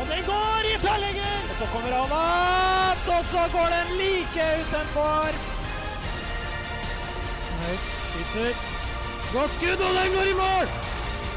[0.00, 1.36] Og den går i tverrlegger!
[1.50, 5.36] Og så kommer han opp, og så går den like utenfor.
[7.60, 8.52] Høyt, sitter.
[9.34, 10.66] Godt skudd, og den går i mål!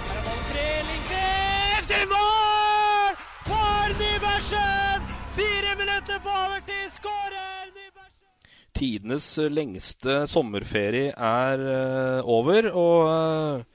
[0.07, 3.13] Her er ballen fri, Lindqvist i mål!
[3.51, 5.07] For Nybergsen!
[5.37, 8.51] Fire minutter på overtid, skårer Nybergsen!
[8.81, 13.65] Tidenes lengste sommerferie er eh, over, og eh,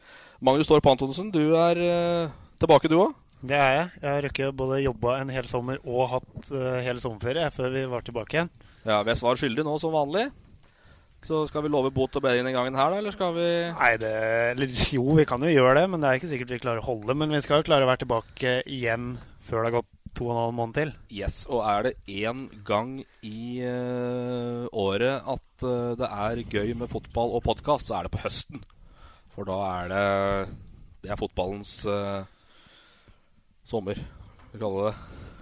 [0.43, 3.22] Magnus Torp Antonsen, du er eh, tilbake du òg?
[3.43, 3.87] Det er jeg.
[3.99, 7.83] Jeg har rukket både jobba en hel sommer og hatt uh, hele sommerferie før vi
[7.91, 8.53] var tilbake igjen.
[8.87, 10.29] Ja, vi er svar skyldig nå, som vanlig.
[11.27, 13.93] Så skal vi love bot og bedring den gangen her, da, eller skal vi Nei,
[14.03, 14.13] det
[14.57, 16.89] eller, Jo, vi kan jo gjøre det, men det er ikke sikkert vi klarer å
[16.89, 17.15] holde.
[17.19, 20.33] Men vi skal jo klare å være tilbake igjen før det har gått to og
[20.35, 20.93] en halv måned til.
[21.15, 26.91] Yes, og er det én gang i uh, året at uh, det er gøy med
[26.93, 28.63] fotball og podkast, så er det på høsten.
[29.33, 30.07] For da er det
[31.03, 32.27] Det er fotballens eh,
[33.69, 33.99] sommer,
[34.53, 34.95] vi kalle det.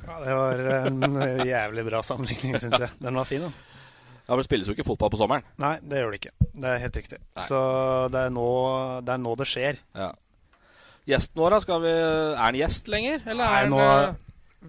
[0.07, 2.91] Ja, Det var en jævlig bra sammenligning, syns jeg.
[3.03, 3.51] Den var fin, da.
[3.51, 5.43] Ja, for Det spilles jo ikke fotball på sommeren.
[5.59, 6.33] Nei, det gjør det ikke.
[6.55, 7.19] Det er helt riktig.
[7.37, 7.45] Nei.
[7.49, 7.61] Så
[8.15, 8.49] det er, nå,
[9.07, 9.81] det er nå det skjer.
[9.99, 10.13] Ja.
[11.11, 11.79] Gjesten vår, da?
[11.83, 13.23] Vi, er han gjest lenger?
[13.27, 14.15] Eller Nei, nå, eh,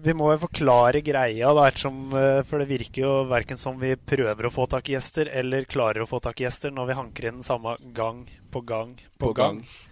[0.02, 3.92] vi må jo forklare greia, da, ettersom, eh, for det virker jo verken som vi
[3.96, 6.98] prøver å få tak i gjester, eller klarer å få tak i gjester når vi
[6.98, 9.60] hanker inn samme gang på gang på, På gang.
[9.60, 9.91] gang.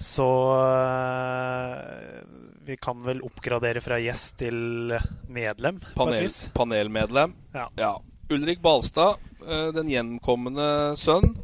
[0.00, 0.26] Så
[0.56, 2.20] eh,
[2.66, 4.94] vi kan vel oppgradere fra gjest til
[5.28, 7.34] medlem, panel, panelmedlem?
[7.52, 7.94] Ja.
[8.30, 11.34] Ulrik Balstad, eh, den gjenkommende sønn.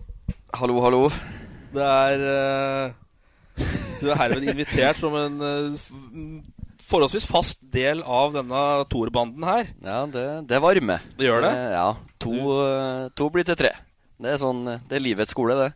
[0.56, 1.02] Hallo, hallo.
[1.74, 3.64] Det er eh,
[4.00, 6.42] Du er herved invitert som en
[6.86, 9.72] forholdsvis fast del av denne torbanden her.
[9.82, 11.04] Ja, det, det varmer.
[11.18, 11.54] Det gjør det?
[11.74, 11.88] Ja.
[12.22, 12.36] To,
[13.18, 13.72] to blir til tre.
[14.16, 15.72] Det er sånn Det er livets skole, det.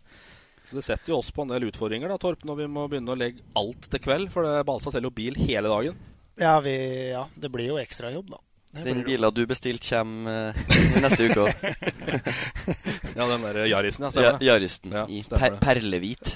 [0.70, 3.18] Det setter jo oss på en del utfordringer, da, Torp, når vi må begynne å
[3.18, 4.30] legge alt til kveld.
[4.34, 5.98] For det, Balstad selger jo bil hele dagen.
[6.40, 6.76] Ja, vi,
[7.10, 8.38] ja, det blir jo ekstrajobb, da.
[8.70, 11.50] Det Den bila bilen du bestilte, kommer eh, neste uke òg.
[13.18, 14.06] Ja, den der Yarisen, ja.
[14.06, 14.46] Ja, Stemmer det.
[14.46, 16.30] Yarisen Ja, i per perlehvit.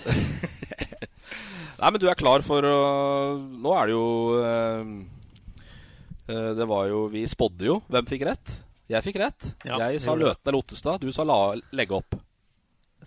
[1.78, 2.75] Nei, men du er klar for å
[3.39, 4.05] Nå er det jo
[4.41, 4.91] eh,
[6.27, 7.78] eh, Det var jo Vi spådde jo.
[7.93, 8.56] Hvem fikk rett?
[8.91, 9.47] Jeg fikk rett.
[9.65, 10.12] Ja, jeg sa.
[10.19, 11.00] Løten eller Ottestad.
[11.06, 11.39] Du sa la,
[11.73, 12.19] legge opp.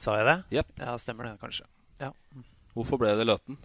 [0.02, 0.38] Sa jeg det?
[0.60, 0.72] Yep.
[0.84, 1.68] Ja, stemmer det, kanskje.
[2.04, 2.14] Ja.
[2.78, 3.58] Hvorfor ble det Løten?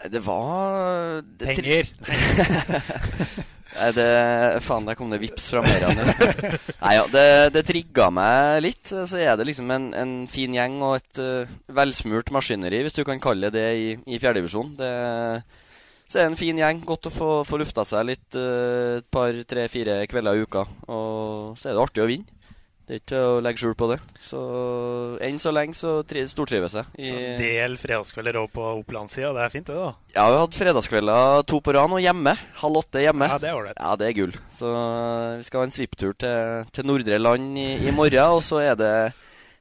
[0.00, 1.90] Det var det, Penger!
[3.70, 4.06] Nei, det
[4.64, 5.98] Faen, der kom det vips fra Meiran.
[6.82, 8.82] Nei, ja, det, det trigga meg litt.
[8.90, 13.04] Så er det liksom en, en fin gjeng og et uh, velsmurt maskineri, hvis du
[13.06, 14.74] kan kalle det det i, i fjerdedivisjon.
[16.10, 16.82] Så er det en fin gjeng.
[16.86, 20.66] Godt å få, få lufta seg litt uh, et par, tre, fire kvelder i uka.
[20.90, 22.39] Og så er det artig å vinne.
[22.90, 23.96] Det er ikke til å legge skjul på det.
[24.18, 24.38] Så
[25.22, 26.88] enn så lenge så tri- stortrives jeg.
[26.98, 29.30] i- Så del fredagskvelder òg på Opplandssida.
[29.36, 29.92] Det er fint, det, da.
[30.16, 32.34] ja, vi har hatt fredagskvelder to på rad og hjemme.
[32.58, 33.28] Halv åtte hjemme.
[33.30, 33.78] Ja, det er ålreit.
[33.78, 34.32] Ja, det er gull.
[34.50, 38.34] Så eh, vi skal ha en svipptur til, til Nordre Land i, i morgen.
[38.34, 39.12] Og så er det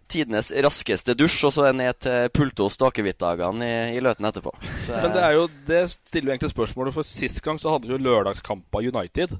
[0.09, 3.61] tidenes raskeste dusj, og så er det ned til Pultos Stakehvitt-dagene
[3.93, 4.55] i, i Løten etterpå.
[4.87, 7.85] Så, Men det er jo Det stiller jo egentlig spørsmålet, for sist gang så hadde
[7.85, 9.37] vi jo lørdagskamp av United.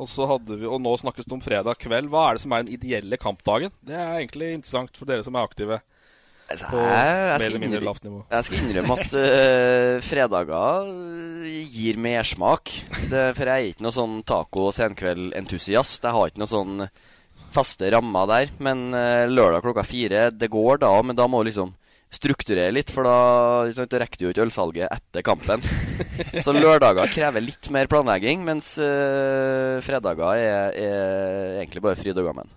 [0.00, 2.08] Og, vi, og nå snakkes det om fredag kveld.
[2.12, 3.72] Hva er det som er den ideelle kampdagen?
[3.84, 5.80] Det er egentlig interessant for dere som er aktive.
[6.50, 10.88] Altså, på jeg, jeg, skal innrømme, jeg skal innrømme at uh, fredager
[11.46, 12.72] eh, gir mersmak.
[12.90, 16.02] For jeg er ikke noe sånn taco- og senkveld-entusiast.
[16.02, 16.86] Jeg har ikke noe sånn
[17.54, 18.54] faste rammer der.
[18.58, 21.76] Men uh, lørdag klokka fire, det går da, men da må liksom
[22.10, 23.16] strukturere litt, for da,
[23.76, 25.62] sant, rekker jo ikke ølsalget etter kampen.
[26.44, 32.32] Så lørdager krever litt mer planlegging, mens eh, fredager er, er egentlig bare fryd og
[32.32, 32.56] gammen.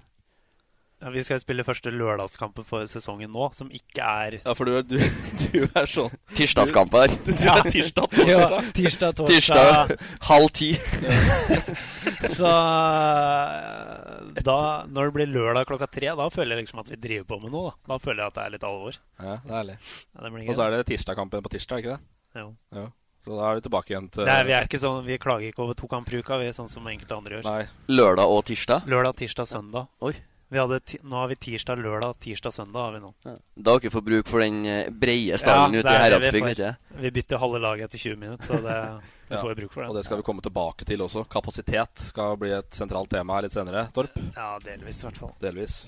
[1.04, 4.78] Ja, vi skal spille første lørdagskampen for sesongen nå, som ikke er Ja, for du,
[4.80, 4.96] er- du,
[5.52, 7.12] du er sånn Tirsdagskamper.
[7.26, 8.32] Du, du er tirsdag, torsdag.
[8.32, 9.34] Ja, tirsdag, torsdag.
[9.36, 9.98] Tirsdag
[10.30, 10.70] halv ti.
[12.38, 14.58] Så eh, da,
[14.88, 17.54] når det blir lørdag klokka tre, da føler jeg liksom at vi driver på med
[17.54, 17.74] noe.
[17.84, 18.98] Da, da føler jeg at det er litt alvor.
[19.20, 19.78] Ja, det er ærlig.
[19.84, 22.44] Ja, det blir Og så er det tirsdagkampen på tirsdag, ikke det?
[22.44, 22.48] Jo.
[22.80, 22.88] Ja.
[23.24, 25.64] Så da er vi tilbake igjen til er, vi, er ikke sånn, vi klager ikke
[25.64, 27.46] over to kamper i uka, vi er sånn som enkelte andre gjør.
[27.48, 27.62] Nei.
[27.96, 28.88] Lørdag og tirsdag?
[28.92, 29.88] Lørdag, tirsdag, søndag.
[30.04, 30.12] Oi.
[30.54, 32.80] Vi hadde ti nå har vi tirsdag, lørdag, tirsdag, søndag.
[32.80, 33.14] har vi nå.
[33.56, 36.46] Da har dere fått bruk for den eh, breie stallen ute i Heradsbygd?
[36.46, 37.00] vi får.
[37.02, 38.76] Vi bytter halve laget etter 20 minutter, så det,
[39.32, 39.90] vi Ja, får vi bruk for det.
[39.90, 41.26] Og det skal vi komme tilbake til også.
[41.26, 44.22] Kapasitet skal bli et sentralt tema her litt senere, Torp.
[44.38, 45.34] Ja, delvis i hvert fall.
[45.42, 45.82] Delvis.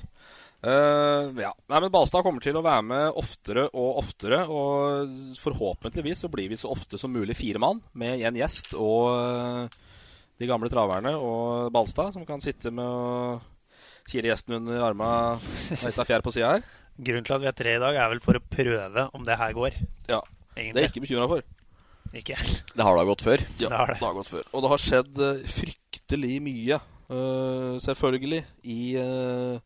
[0.66, 1.54] Uh, ja.
[1.70, 4.48] Nei, men Balstad kommer til å være med oftere og oftere.
[4.50, 9.12] Og forhåpentligvis så blir vi så ofte som mulig fire mann med en gjest og
[9.14, 9.82] eh,
[10.42, 13.52] de gamle traverne og Balstad, som kan sitte med og
[14.10, 15.10] kile gjesten under arma
[15.42, 16.66] litt av fjær på sida her.
[16.96, 19.36] Grunnen til at vi er tre i dag, er vel for å prøve om det
[19.40, 19.78] her går.
[20.08, 20.22] Ja.
[20.56, 20.74] Egentlig.
[20.74, 21.48] Det er jeg ikke bekymra for.
[22.16, 22.36] Ikke.
[22.72, 23.42] Det har da gått før.
[23.60, 23.98] Ja, Det har det.
[24.00, 24.44] har gått før.
[24.54, 26.78] Og det har skjedd eh, fryktelig mye,
[27.12, 29.58] uh, selvfølgelig, i, uh,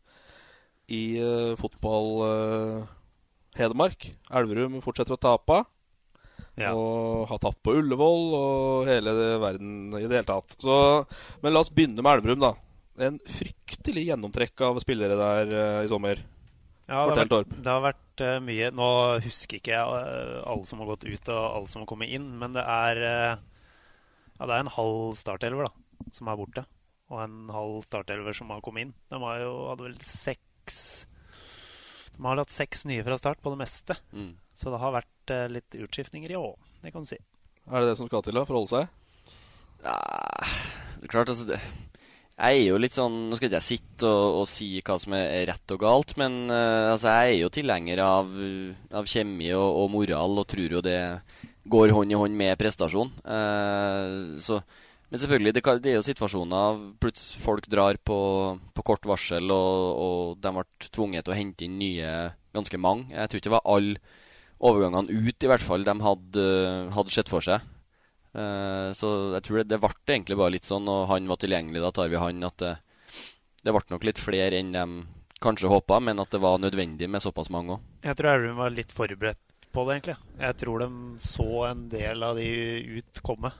[0.90, 2.88] i uh, fotball
[3.58, 4.08] Hedmark.
[4.34, 5.60] Elverum fortsetter å tape.
[6.58, 6.72] Ja.
[6.74, 10.58] Og har tapt på Ullevål og hele verden i det hele tatt.
[10.58, 10.74] Så,
[11.44, 12.52] men la oss begynne med Elverum, da.
[13.00, 16.20] En fryktelig gjennomtrekk av spillere der uh, i sommer.
[16.90, 18.86] Ja, det har vært, det har vært uh, mye Nå
[19.22, 22.26] husker ikke jeg uh, alle som har gått ut, og alle som har kommet inn,
[22.40, 25.72] men det er Ja, det er en halv startelver da,
[26.16, 26.66] som er borte.
[27.10, 28.94] Og en halv startelver som har kommet inn.
[29.10, 30.84] De har jo, hadde vel seks
[32.14, 33.96] De har hatt seks nye fra start på det meste.
[34.12, 34.34] Mm.
[34.54, 37.20] Så det har vært litt utskiftninger i år, det kan du si.
[37.70, 39.36] Er det det som skal til da, for å holde seg?
[39.84, 39.96] Ja,
[40.98, 41.60] det er klart, altså det.
[42.40, 45.16] Jeg er jo litt sånn Nå skal ikke jeg sitte og, og si hva som
[45.18, 48.30] er rett og galt, men uh, altså, jeg er jo tilhenger av,
[48.96, 51.00] av kjemi og, og moral og tror jo det
[51.70, 53.12] går hånd i hånd med prestasjon.
[53.26, 54.62] Uh, så,
[55.10, 58.18] men selvfølgelig, det, det er jo situasjoner plutselig folk drar på,
[58.72, 62.14] på kort varsel, og, og de ble tvunget til å hente inn nye
[62.56, 63.10] ganske mange.
[63.12, 64.00] Jeg tror ikke det var alle
[64.60, 66.46] overgangene ut, i hvert fall, de hadde,
[66.96, 67.64] hadde sett for seg.
[68.30, 71.82] Eh, så jeg tror det, det ble egentlig bare litt sånn, og han var tilgjengelig,
[71.82, 72.44] da tar vi han.
[72.46, 72.74] At det,
[73.64, 74.86] det ble nok litt flere enn de
[75.40, 77.86] kanskje håpa, men at det var nødvendig med såpass mange òg.
[78.04, 80.16] Jeg tror Elverum var litt forberedt på det, egentlig.
[80.40, 80.88] Jeg tror de
[81.24, 82.48] så en del av de
[83.00, 83.52] ut komme,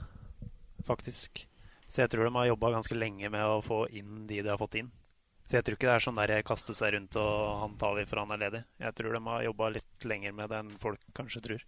[0.87, 1.45] faktisk.
[1.91, 4.59] Så jeg tror de har jobba ganske lenge med å få inn de de har
[4.61, 4.91] fått inn.
[5.43, 7.31] Så jeg tror ikke det er sånn der kaste seg rundt og
[7.65, 8.61] han tar vi for han er ledig.
[8.79, 11.65] Jeg tror de har jobba litt lenger med det enn folk kanskje tror.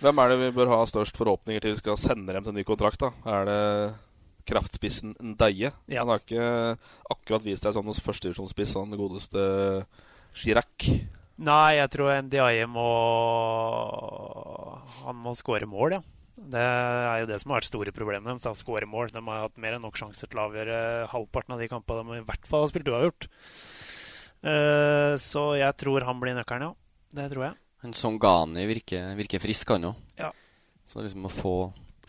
[0.00, 2.62] Hvem er det vi bør ha størst forhåpninger til vi skal sende dem til ny
[2.64, 3.02] kontrakt?
[3.02, 3.10] da?
[3.28, 3.64] Er det
[4.48, 5.74] kraftspissen Ndeie?
[5.92, 6.00] Ja.
[6.00, 6.46] Han har ikke
[7.12, 9.44] akkurat vist seg som hos førstedivisjonsspiss, han godeste
[10.32, 10.88] Chirac.
[11.40, 12.86] Nei, jeg tror Ndiaye må
[15.04, 16.02] Han må skåre mål, ja.
[16.40, 18.48] Det er jo det som har vært store problemet deres.
[18.48, 19.12] å Skåre mål.
[19.12, 22.22] De har hatt mer enn nok sjanser til å avgjøre halvparten av de kampene de
[22.22, 23.28] i hvert fall har spilt uavgjort.
[24.40, 27.18] Uh, så jeg tror han blir nøkkelen, ja.
[27.20, 27.60] Det tror jeg.
[27.82, 30.00] Han Songani virker, virker frisk, han òg.
[30.20, 30.30] Ja.
[30.90, 31.54] Så liksom å få,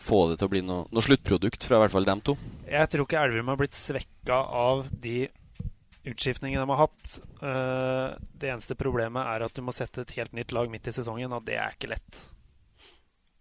[0.02, 2.34] få det til å bli noe, noe sluttprodukt fra i hvert fall dem to.
[2.68, 5.28] Jeg tror ikke Elverum har blitt svekka av de
[6.04, 7.12] utskiftningene de har hatt.
[7.38, 10.94] Uh, det eneste problemet er at du må sette et helt nytt lag midt i
[10.94, 12.18] sesongen, og det er ikke lett.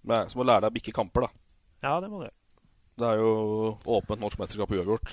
[0.07, 1.33] Nei, Så må lære deg å bikke kamper, da.
[1.81, 2.37] Ja, det må du gjøre.
[3.01, 3.33] Det er jo
[3.97, 5.11] åpent norsk mesterskap uavgjort.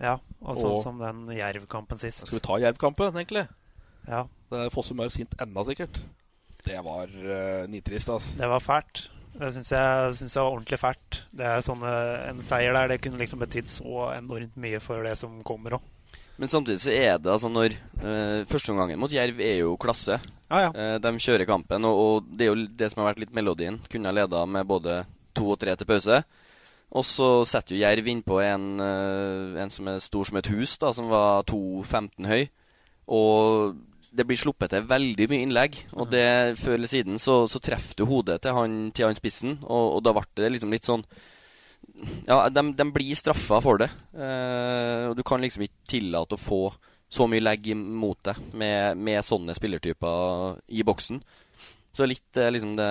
[0.00, 2.26] Ja, og sånn Og- som den Jerv-kampen sist.
[2.26, 3.46] Skal vi ta Jerv-kampen, egentlig?
[4.08, 4.26] Ja.
[4.54, 6.00] Er Fossum er sint ennå, sikkert.
[6.66, 8.36] Det var uh, nitrist, altså.
[8.38, 9.06] Det var fælt.
[9.36, 11.18] Det syns jeg, synes jeg var ordentlig fælt.
[11.36, 11.92] Det er sånne,
[12.30, 15.92] En seier der det kunne liksom betydd så enormt mye for det som kommer òg.
[16.36, 20.18] Men samtidig så er det altså når uh, Førsteomgangen mot Jerv er jo klasse.
[20.46, 20.70] Ah, ja.
[20.70, 23.80] Eh, de kjører kampen, og, og det er jo det som har vært litt melodien.
[23.90, 25.00] Kunne ha leda med både
[25.34, 26.20] to og tre til pause.
[26.96, 30.76] Og så setter jo Jerv innpå en, eh, en som er stor som et hus,
[30.78, 32.46] da, som var 2,15 høy.
[33.16, 33.74] Og
[34.16, 35.78] det blir sluppet til veldig mye innlegg.
[35.96, 39.58] Og det før eller siden så, så treffer du hodet til han, til han spissen,
[39.64, 41.04] og, og da ble det liksom litt sånn
[42.26, 43.88] Ja, de, de blir straffa for det.
[44.16, 46.62] Eh, og du kan liksom ikke tillate å få
[47.08, 51.20] så mye legg imot deg med, med sånne spillertyper i boksen.
[51.96, 52.90] Så litt eh, liksom det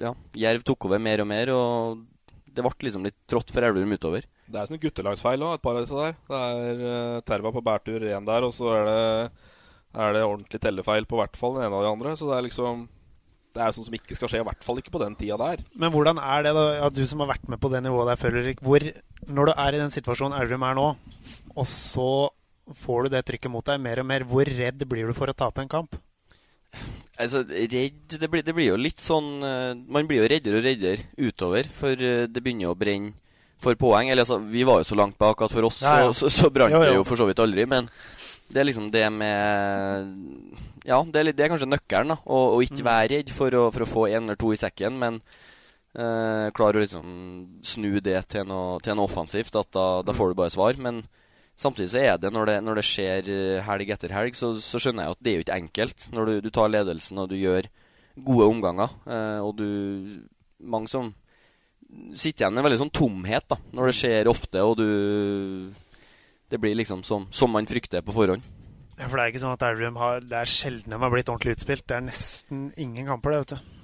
[0.00, 2.06] Ja, Jerv tok over mer og mer, og
[2.50, 4.24] det ble liksom litt trått for Elverum utover.
[4.50, 6.16] Det er sånn guttelagsfeil òg, et par av disse der.
[6.26, 9.49] Det er uh, Terva på bærtur én der, og så er det,
[9.90, 12.16] er det ordentlig tellefeil på hvert fall den ene og den andre.
[12.18, 12.88] Så det er liksom
[13.50, 15.62] Det er sånn som ikke skal skje, i hvert fall ikke på den tida der.
[15.74, 18.20] Men hvordan er det, da, ja, du som har vært med på det nivået der
[18.20, 18.60] før, Ulrik.
[18.62, 18.84] Hvor,
[19.26, 20.84] når du er i den situasjonen Elverum er nå,
[21.56, 22.12] og så
[22.78, 24.22] får du det trykket mot deg mer og mer.
[24.22, 25.98] Hvor redd blir du for å tape en kamp?
[27.18, 30.64] Altså, redd det blir, det blir, jo litt sånn uh, Man blir jo reddere og
[30.64, 33.16] reddere utover, for uh, det begynner å brenne
[33.60, 34.08] for poeng.
[34.08, 36.14] Eller altså, vi var jo så langt bak at for oss ja, ja.
[36.14, 37.66] så, så, så brant det jo for så vidt aldri.
[37.68, 37.90] Men
[38.50, 40.10] det er liksom det med
[40.88, 42.18] Ja, det er, litt, det er kanskje nøkkelen, da.
[42.24, 42.88] Å, å ikke mm.
[42.88, 45.20] være redd for å, for å, få en eller to i sekken, men
[45.94, 47.08] eh, klare å liksom
[47.66, 49.58] snu det til noe, til noe offensivt.
[49.60, 50.80] At da, da, får du bare svar.
[50.80, 51.04] Men
[51.60, 54.80] Samtidig så er det, når det, når det skjer eh, helg etter helg, så, så,
[54.80, 56.06] skjønner jeg at det er jo ikke enkelt.
[56.16, 57.68] Når du, du tar ledelsen og du gjør
[58.16, 59.66] gode omganger, eh, og du
[60.60, 61.06] Mange som
[62.12, 65.70] sitter igjen med veldig sånn tomhet da, når det skjer ofte, og du
[66.50, 68.46] Det blir liksom som, som man frykter på forhånd.
[68.98, 71.30] Ja, for det er ikke sånn at Elverum har Det er sjelden de har blitt
[71.32, 71.86] ordentlig utspilt.
[71.88, 73.76] Det er nesten ingen kamper, det, vet du.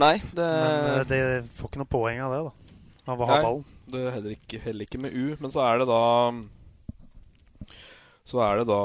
[0.00, 2.82] Nei, det Men de det får ikke noe poeng av det, da.
[3.12, 3.64] Av å ha ballen.
[3.92, 5.24] Det er heller ikke, heller ikke med U.
[5.42, 6.02] Men så er det da
[8.24, 8.80] så er det da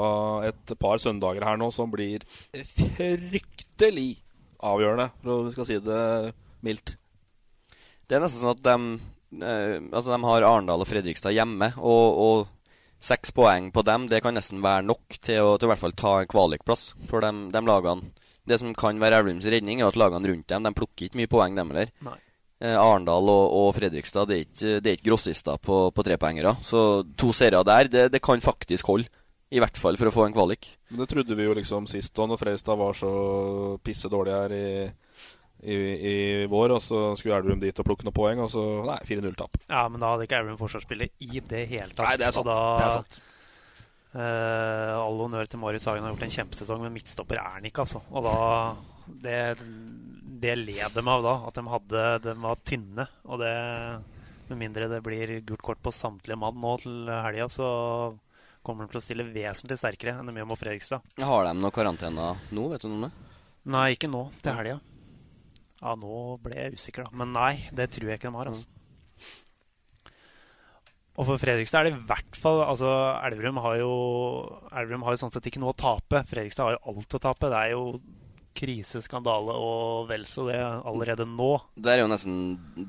[0.50, 4.20] et par søndager her nå som blir fryktelig
[4.60, 6.02] avgjørende, for vi skal si det
[6.66, 6.94] mildt.
[8.04, 8.76] Det er nesten sånn at de,
[9.40, 12.56] eh, altså de har Arendal og Fredrikstad hjemme, og, og,
[13.00, 15.96] seks poeng på dem det kan nesten være nok til å, til å hvert fall
[15.96, 18.10] ta en kvalikplass for de, de lagene.
[18.48, 21.30] Det som kan være Elverums redning, er at lagene rundt dem de plukker ikke mye
[21.30, 21.92] poeng, dem heller.
[22.60, 26.56] Eh, Arendal og, og, Fredrikstad det er ikke, det er ikke grossister på, på trepoengere.
[26.66, 29.08] Så to serier der, det, det kan faktisk holde.
[29.50, 30.68] I hvert fall for å få en kvalik.
[30.92, 33.08] Men det trodde vi jo liksom sist da, når Freistad var så
[33.82, 34.66] pisse dårlig her i,
[35.62, 36.14] i, i,
[36.50, 36.76] vår.
[36.76, 39.60] Og så skulle Elverum dit og plukke noen poeng, og så nei, 4-0-tap.
[39.66, 42.06] Ja, men da hadde ikke Elverum forsvarsspiller i det hele tatt.
[42.06, 42.48] Nei, det er sant.
[42.50, 43.20] Da, det er sant.
[44.10, 47.84] Uh, all honnør til Marius Hagen har gjort en kjempesesong, men midtstopper er han ikke,
[47.86, 48.02] altså.
[48.10, 48.38] Og da
[49.10, 49.36] Det,
[50.42, 53.06] det led dem av da, at de, hadde, de var tynne.
[53.26, 53.54] Og det
[54.50, 57.68] Med mindre det blir gult kort på samtlige mann nå til helga, så
[58.66, 61.06] kommer de til å stille vesentlig sterkere enn de gjør mot Fredrikstad.
[61.22, 63.12] Har de noe karantene nå, vet du noe om det?
[63.70, 64.24] Nei, ikke nå.
[64.42, 64.80] Til helga.
[65.80, 67.16] Ja, nå ble jeg usikker, da.
[67.22, 68.52] Men nei, det tror jeg ikke de har.
[68.52, 68.68] altså.
[71.18, 72.88] Og for Fredrikstad er det i hvert fall altså
[73.26, 73.90] Elverum har jo
[74.70, 76.22] Elverum har jo sånn sett ikke noe å tape.
[76.30, 77.50] Fredrikstad har jo alt å tape.
[77.50, 77.84] Det er jo
[78.60, 81.52] krise, skandale og vel så det allerede nå.
[81.78, 82.38] Det er jo nesten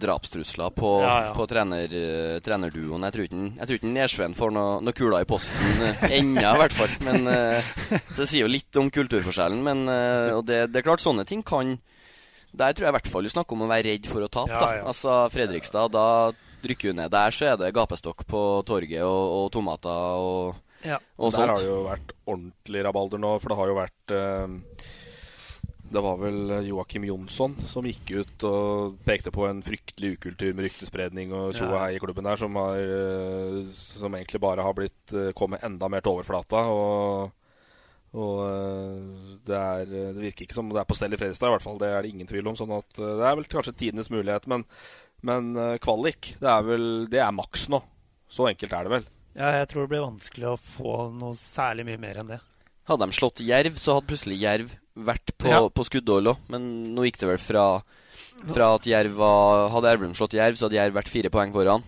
[0.02, 1.34] drapstrusler på, ja, ja.
[1.38, 3.06] på trener, uh, trenerduoen.
[3.08, 6.98] Jeg tror ikke, ikke får noe, noe kuler i posten uh, ennå, i hvert fall.
[7.08, 7.72] Men uh,
[8.12, 9.64] Så det sier jo litt om kulturforskjellen.
[9.64, 11.78] Men uh, og det, det, er klart, sånne ting kan
[12.52, 14.52] Der tror jeg i hvert fall du snakker om å være redd for å tape.
[14.52, 16.32] Ja, altså Fredrikstad, da
[16.68, 21.00] rykker hun ned der, så er det gapestokk på torget og, og tomater og, ja.
[21.18, 21.48] og sånt.
[21.48, 24.16] Der har det jo vært ordentlig rabalder nå, for det har jo vært
[25.92, 30.70] det var vel Joakim Jonsson som gikk ut og pekte på en fryktelig ukultur med
[30.70, 34.78] ryktespredning og tjo og hei i klubben der, som, har, eh, som, egentlig bare har
[34.78, 36.64] blitt eh, kommet enda mer til overflata.
[36.72, 37.34] Og,
[38.12, 41.56] og eh, det, er, det, virker ikke som det er på stell i Fredrikstad, i
[41.56, 41.80] hvert fall.
[41.80, 42.58] Det er det ingen tvil om.
[42.60, 44.50] sånn at det er vel kanskje tidenes mulighet.
[44.52, 44.66] Men,
[45.28, 45.54] men
[45.84, 47.80] kvalik, det er vel Det er maks nå.
[48.32, 49.10] Så enkelt er det vel.
[49.36, 52.42] Ja, jeg tror det blir vanskelig å få noe særlig mye mer enn det.
[52.90, 54.74] Hadde de slått Jerv, så hadde plutselig Jerv
[55.08, 55.62] vært på, ja.
[55.72, 56.46] på skuddhold òg.
[56.52, 57.66] Men nå gikk det vel fra,
[58.52, 61.86] fra at Jerv var Hadde Elverum slått Jerv, så hadde Jerv vært fire poeng foran.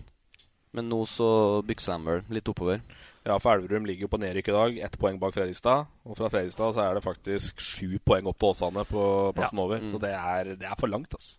[0.74, 1.28] Men nå så
[1.66, 2.80] byksa de vel litt oppover.
[3.24, 4.78] Ja, for Elverum ligger jo på nedrykk i dag.
[4.86, 5.86] Ett poeng bak Fredrikstad.
[6.04, 9.04] Og fra Fredrikstad så er det faktisk sju poeng opp til Åsane på
[9.36, 9.64] plassen ja.
[9.64, 9.80] over.
[9.80, 9.94] Mm.
[9.94, 11.38] Så det er, det er, for langt, altså.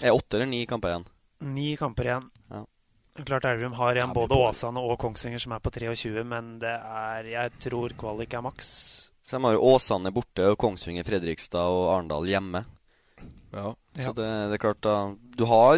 [0.00, 1.04] Er åtte eller ni kamper igjen?
[1.52, 2.30] Ni kamper igjen.
[2.48, 2.62] Ja.
[3.28, 7.28] Klart Elverum har igjen både Åsane og Kongsvinger som er på 23, men det er
[7.28, 8.70] Jeg tror kvalik er maks.
[9.28, 12.64] Så de har jo Åsane borte og Kongsvinger, Fredrikstad og Arendal hjemme.
[13.52, 13.74] Ja.
[14.00, 14.96] Så det, det, er klart da
[15.36, 15.76] Du har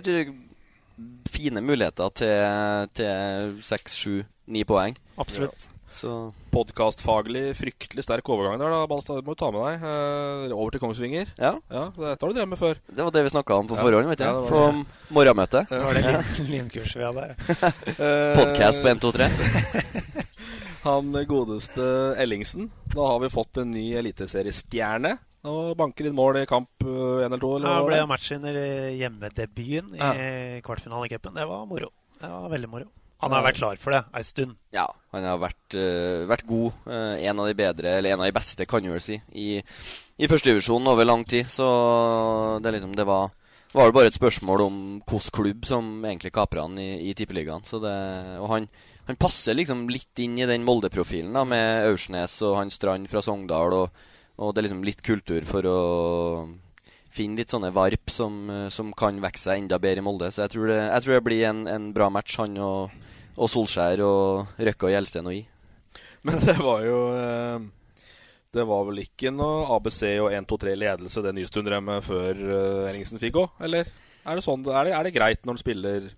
[1.27, 3.59] fine muligheter til, til
[4.45, 4.99] 6, 7, 9 poeng.
[5.17, 5.71] Absolutt.
[5.95, 6.11] Så
[6.51, 9.21] Podkastfaglig fryktelig sterk overgang der, da, Balstad.
[9.21, 9.85] Det må du ta med deg.
[9.91, 11.31] Eh, over til Kongsvinger.
[11.39, 11.53] Ja.
[11.71, 12.81] ja Dette har du drevet med før.
[12.87, 13.85] Det var det vi snakka om på ja.
[13.87, 14.25] forhånd, vet du.
[14.27, 15.71] Ja, på morgenmøtet.
[15.71, 17.29] Det var det lynkurs vi hadde.
[18.41, 19.29] Podkast på 1, 2, 3.
[20.85, 21.87] Han godeste
[22.21, 22.69] Ellingsen.
[22.95, 25.15] Da har vi fått en ny eliteseriestjerne.
[25.47, 27.55] Og banker inn mål i kamp én eh, eller to.
[27.61, 30.13] Eller ja, ble matchvinner i hjemmedebuten i ja.
[30.67, 31.39] kvartfinalen i cupen.
[31.39, 31.93] Det var moro.
[32.19, 32.91] Det var veldig moro.
[33.25, 34.57] Han har vært klar for det ei stund.
[34.75, 36.75] Ja, han har vært, uh, vært god.
[36.85, 39.63] Uh, en av de bedre, eller en av de beste, kan du vel si, i,
[40.21, 41.49] i førstedivisjonen over lang tid.
[41.51, 41.65] Så
[42.61, 43.31] det, liksom, det var,
[43.73, 47.65] var det bare et spørsmål om hvilken klubb som egentlig kapra han i, i Tippeligaen.
[47.73, 48.69] Og han,
[49.09, 53.79] han, passer liksom litt inn i den Molde-profilen med Aursnes og han Strand fra Sogndal.
[53.79, 54.05] Og,
[54.37, 55.81] og, det er liksom litt kultur for å
[57.15, 60.29] finne litt sånne varp som, som kan vokse seg enda bedre i Molde.
[60.35, 63.04] Så jeg tror det, jeg tror det blir en, en bra match, han og
[63.35, 65.43] og Solskjær og Røkke og Gjelsten og i.
[66.25, 67.65] Men det var jo eh,
[68.55, 73.21] Det var vel ikke noe ABC og 1-2-3-ledelse det Nystuen drev med før uh, Ellingsen
[73.21, 73.45] fikk gå?
[73.67, 73.91] Eller
[74.25, 76.09] er det, sånn, er, det, er det greit når en spiller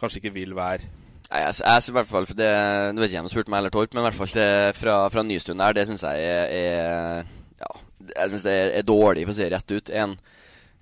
[0.00, 0.90] kanskje ikke vil være
[1.30, 2.50] Nei, jeg, jeg i hvert fall for det,
[2.92, 4.98] Nå vet ikke om du spurte meg eller Torp, men i hvert fall det fra,
[5.14, 7.70] fra Nystuen der, det syns jeg er, er Ja,
[8.10, 9.92] jeg syns det er, er, dårlig, for å si det rett ut.
[10.02, 10.18] En,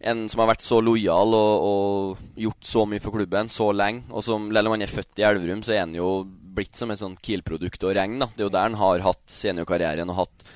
[0.02, 4.06] en som har vært så lojal og, og, gjort så mye for klubben så lenge,
[4.10, 6.90] og som selv om han er født i Elverum, så er han jo blitt som
[6.92, 8.18] et sånn Kiel-produkt og regn.
[8.20, 8.28] da.
[8.34, 10.48] Det er jo der han har hatt seniorkarrieren og hatt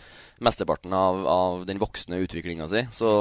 [0.45, 2.83] mesteparten av, av den voksne utviklinga si.
[2.93, 3.13] Så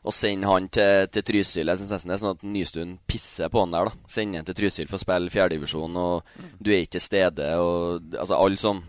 [0.00, 3.50] å sende han til, til Trysil Jeg synes nesten det er sånn at Nystuen pisser
[3.52, 3.90] på han der.
[3.90, 7.50] da Sende han til Trysil for å spille fjerdedivisjon, og du er ikke til stede.
[7.60, 8.84] Og, altså alle som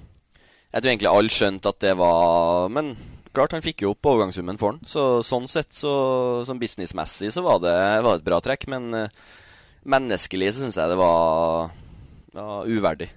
[0.71, 2.93] Jeg tror egentlig alle skjønte at det var Men
[3.35, 4.81] klart, han fikk jo opp overgangssummen for han.
[4.87, 5.93] Så sånn sett, så,
[6.47, 8.67] som businessmessig, så var det, var det et bra trekk.
[8.71, 9.31] Men uh,
[9.83, 11.71] menneskelig så syns jeg det var,
[12.35, 13.11] var uverdig.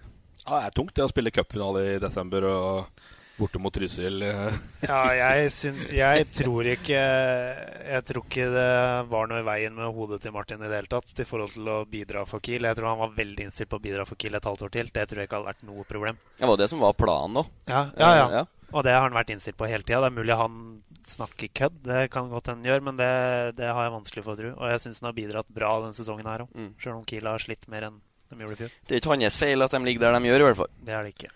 [0.45, 3.03] Ja, det er tungt det å spille cupfinale i desember og
[3.37, 4.23] borte mot Trysil.
[4.91, 8.69] ja, jeg, syns, jeg tror ikke Jeg tror ikke det
[9.11, 11.71] var noe i veien med hodet til Martin i det hele tatt i forhold til
[11.73, 12.69] å bidra for Kiel.
[12.69, 14.93] Jeg tror han var veldig innstilt på å bidra for Kiel et halvt år til.
[14.95, 16.21] Det tror jeg ikke hadde vært noe problem.
[16.39, 17.47] Det var det som var planen nå.
[17.71, 18.29] Ja, ja, ja.
[18.41, 18.45] ja.
[18.75, 20.01] Og det har han vært innstilt på hele tida.
[20.03, 20.59] Det er mulig han
[21.07, 23.13] snakker kødd, det kan godt hende gjør, men det,
[23.59, 24.51] det, har jeg vanskelig for å tro.
[24.57, 26.71] Og jeg syns han har bidratt bra denne sesongen her òg, mm.
[26.81, 28.01] sjøl om Kiel har slitt mer enn
[28.33, 28.77] de gjorde i fjor.
[28.89, 30.73] Det er ikke hans feil at de ligger der de gjør, i hvert fall.
[30.87, 31.33] Det er det ikke.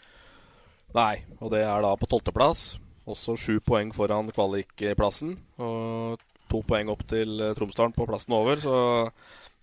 [0.97, 2.65] Nei, og det er da på tolvteplass.
[3.09, 5.37] Også sju poeng foran kvalikplassen.
[5.63, 8.79] Og to poeng opp til Tromsdalen på plassen over, så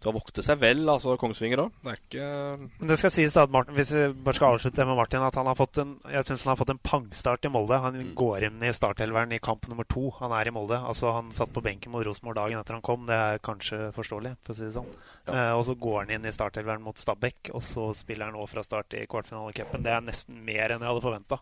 [0.05, 1.77] skal vokte seg vel, altså Kongsvinger òg.
[1.81, 5.00] Det er ikke Det skal sies da at Martin, hvis vi bare skal avslutte med
[5.00, 7.79] Martin, at han har fått en jeg synes han har fått en pangstart i Molde.
[7.81, 8.13] Han mm.
[8.19, 10.12] går inn i startelveren i kamp nummer to.
[10.19, 10.77] Han er i Molde.
[10.77, 13.07] Altså Han satt på benken mot Rosenborg dagen etter han kom.
[13.09, 14.95] Det er kanskje forståelig, for å si det sånn.
[15.25, 15.33] Ja.
[15.33, 18.50] Eh, og så går han inn i startelveren mot Stabæk, og så spiller han òg
[18.51, 19.85] fra start i kvartfinalecupen.
[19.85, 21.41] Det er nesten mer enn jeg hadde forventa.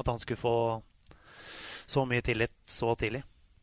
[0.00, 0.56] At han skulle få
[1.90, 3.22] så mye tillit så tidlig.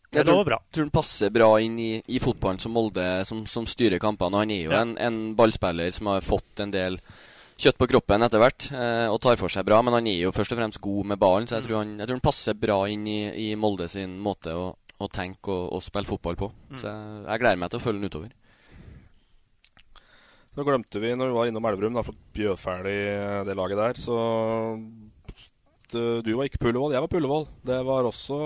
[0.10, 0.58] Det tror, bra.
[0.72, 4.38] tror han passer bra inn i, i fotballen som Molde, som, som styrer kampene.
[4.38, 4.84] Og han er jo ja.
[4.86, 7.00] en, en, ballspiller som har fått en del
[7.58, 9.82] kjøtt på kroppen etter hvert eh, og tar for seg bra.
[9.84, 12.08] Men han er jo først og fremst god med ballen, så jeg tror han, jeg
[12.08, 15.84] tror han passer bra inn i, i Molde sin måte å, å tenke og, og,
[15.84, 16.52] spille fotball på.
[16.70, 16.78] Mm.
[16.80, 18.36] Så jeg, jeg, gleder meg til å følge han utover.
[20.58, 24.00] Så glemte vi, når vi var innom Elverum, da, for bjødferdig eh, det laget der,
[24.00, 24.16] så
[25.92, 27.46] du, du var ikke på Ullevål, jeg var på Ullevål.
[27.68, 28.40] Det var også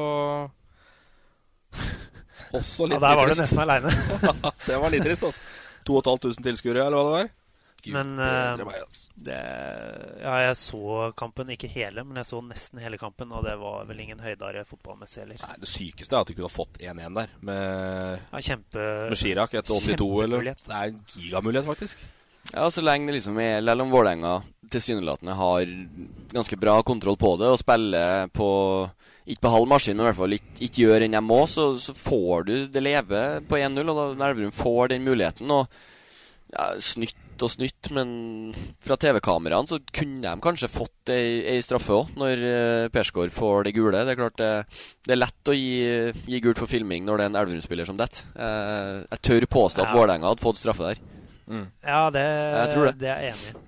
[2.60, 3.94] også litt ja, Der var du nesten aleine.
[4.68, 5.60] det var litt trist, altså.
[5.88, 7.32] 2500 tilskuere, eller hva det var.
[7.82, 9.38] Gud, men uh, meg, det,
[10.22, 13.32] ja, jeg så kampen, ikke hele, men jeg så nesten hele kampen.
[13.34, 15.42] Og det var vel ingen høydere fotballmessig heller.
[15.42, 19.18] Nei, det sykeste er at du kunne ha fått 1-1 der med, ja, kjempe, med
[19.18, 20.10] Chirac etter 82.
[20.28, 22.06] Eller, det er en gigamulighet, faktisk.
[22.52, 24.32] Ja, så lenge det liksom er Selv om Vålerenga
[24.72, 25.74] tilsynelatende har
[26.32, 28.50] ganske bra kontroll på det og spiller på
[29.32, 31.72] ikke på halv maskin, men i hvert fall ikke, ikke gjør enn jeg må, så,
[31.82, 33.92] så, får du det leve på 1-0.
[33.92, 35.52] Og da Elverum får den muligheten.
[35.56, 35.68] Og
[36.52, 38.10] ja, snytt og snytt, men
[38.86, 43.66] fra TV-kameraene så kunne de kanskje fått ei, ei straffe òg, når uh, Persgaard får
[43.66, 44.04] det gule.
[44.06, 44.52] Det er klart det,
[45.08, 47.98] det er lett å gi, gi, gult for filming når det er en Elverum-spiller som
[47.98, 48.28] detter.
[48.36, 49.98] Uh, jeg tør påstå at ja.
[49.98, 51.02] Vålerenga hadde fått straffe der.
[51.52, 51.68] Mm.
[51.82, 52.96] Ja, det, jeg tror det.
[53.02, 53.61] det er jeg enig i.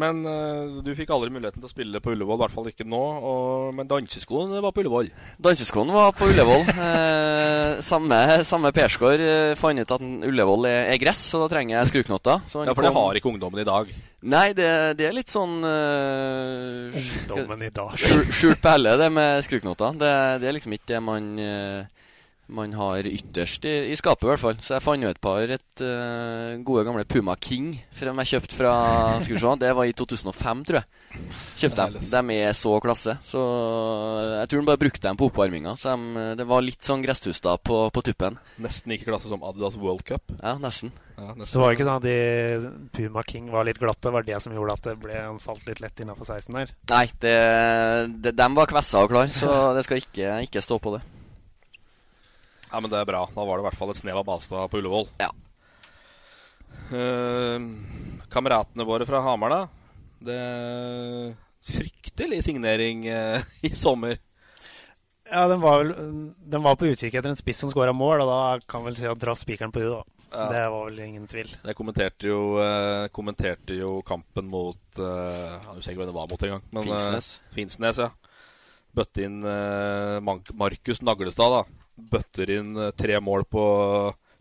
[0.00, 2.86] Men uh, du fikk aldri muligheten til å spille på Ullevål, i hvert fall ikke
[2.88, 3.02] nå.
[3.30, 5.10] Og, men danseskoen var på Ullevål?
[5.46, 6.64] Danseskoen var på Ullevål.
[6.86, 11.76] eh, samme samme Persgaard eh, fant ut at Ullevål er, er, gress, så da trenger
[11.78, 12.42] jeg skruknotter.
[12.42, 13.94] Ja, For det har ikke ungdommen i dag?
[14.34, 17.94] Nei, det, det er litt sånn uh, Ungdommen i dag.
[18.32, 19.98] Skjult perle, det med skruknotter.
[20.00, 22.03] Det, det, er liksom ikke det man uh,
[22.46, 24.58] man har ytterst i, i, skapet, i hvert fall.
[24.60, 28.58] Så jeg fant jo et par et uh, gode gamle Puma King som jeg kjøpte
[28.58, 28.74] fra
[29.24, 30.88] skal vi se, Det var i 2005, tror jeg.
[31.62, 32.04] Kjøpte dem.
[32.10, 33.16] De er så klasse.
[33.24, 33.40] Så
[34.40, 35.76] jeg tror de bare brukte dem på oppvarminga.
[35.80, 38.38] Så de, det var litt sånn gresstuster på, på tuppen.
[38.62, 40.36] Nesten like klasse som Adidas World Cup?
[40.42, 40.92] Ja, nesten.
[41.14, 41.50] Ja, nesten.
[41.54, 44.12] Så var det ikke sånn at de Puma King var litt glatte?
[44.12, 46.76] Var det som gjorde at det ble, falt litt lett innafor 16 der?
[46.92, 47.36] Nei, det,
[48.20, 51.04] det, de var kvessa og klar, så det skal ikke, ikke stå på det.
[52.74, 53.22] Ja, men det er bra.
[53.30, 55.04] Da var det i hvert fall et snev av Balstad på Ullevål.
[55.22, 55.28] Ja.
[56.90, 57.62] Uh,
[58.32, 59.60] kameratene våre fra Hamar, da.
[60.24, 60.38] Det
[61.64, 64.18] Fryktelig signering uh, i sommer.
[65.30, 65.94] Ja, den var, vel,
[66.50, 69.06] den var på utkikk etter en spiss som skåra mål, og da kan vel si
[69.08, 70.26] at dra spikeren på huet, da.
[70.34, 70.48] Ja.
[70.50, 71.54] Det var vel ingen tvil.
[71.62, 75.06] Jeg kommenterte jo, uh, kommenterte jo kampen mot uh,
[75.62, 76.66] Jeg husker ikke hvem det var mot engang.
[76.74, 77.30] Finnsnes.
[77.54, 78.10] Finnsnes, ja.
[78.94, 83.64] Bøtte inn Markus Naglestad, da bøtter inn eh, tre mål på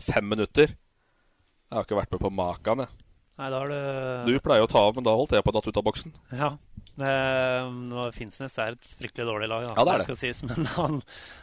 [0.04, 0.74] fem minutter.
[0.74, 3.00] Jeg har ikke vært med på makan, jeg.
[3.34, 5.56] Nei, da har du Du pleier å ta av, men da holdt jeg på å
[5.56, 6.12] datt ut av boksen.
[6.38, 6.52] Ja.
[7.02, 10.06] Eh, Finnsnes er et fryktelig dårlig lag, da, Ja, det er det.
[10.06, 11.00] skal sies, men han,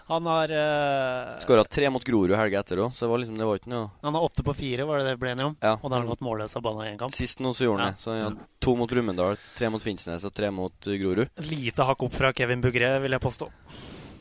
[0.06, 3.48] han har uh, Skåra tre mot Grorud helga etter òg, så det var liksom, det
[3.48, 5.56] var ikke noe Han har åtte på fire, var det det ble enige om?
[5.58, 5.74] Ja.
[5.80, 7.16] Og da har han gått målløs av banen i én kamp.
[7.18, 7.98] Sist nå så gjorde han Ja.
[7.98, 8.04] det.
[8.06, 8.30] Så ja,
[8.62, 11.34] To mot Brumunddal, tre mot Finnsnes og tre mot uh, Grorud.
[11.50, 13.50] Lite hakk opp fra Kevin Bugré, vil jeg påstå.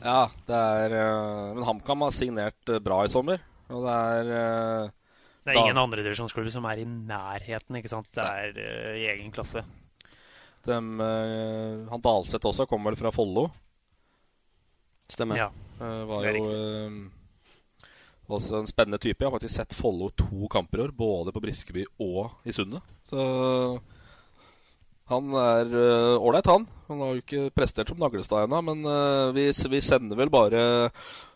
[0.00, 3.42] Ja, det er eh, Men HamKam har signert eh, bra i sommer.
[3.70, 4.90] Og det er eh,
[5.44, 8.08] Det er da- ingen andredivisjonsklubb som er i nærheten, ikke sant?
[8.16, 9.62] Det er uh, i egen klasse.
[10.66, 13.48] dem, uh, Han Dalseth også kommer vel fra Follo.
[15.10, 15.36] Stemmer.
[15.36, 15.48] Ja,
[15.80, 17.10] uh, var det er jo
[18.30, 19.18] også en spennende type.
[19.24, 22.82] Jeg har faktisk sett Follo to kamper i år, både på Briskeby og i Sundet.
[23.10, 23.80] Så
[25.10, 25.74] han er
[26.16, 26.66] ålreit, han.
[26.90, 30.62] Han har jo ikke prestert som Naglestad ennå, men uh, vi, vi sender vel bare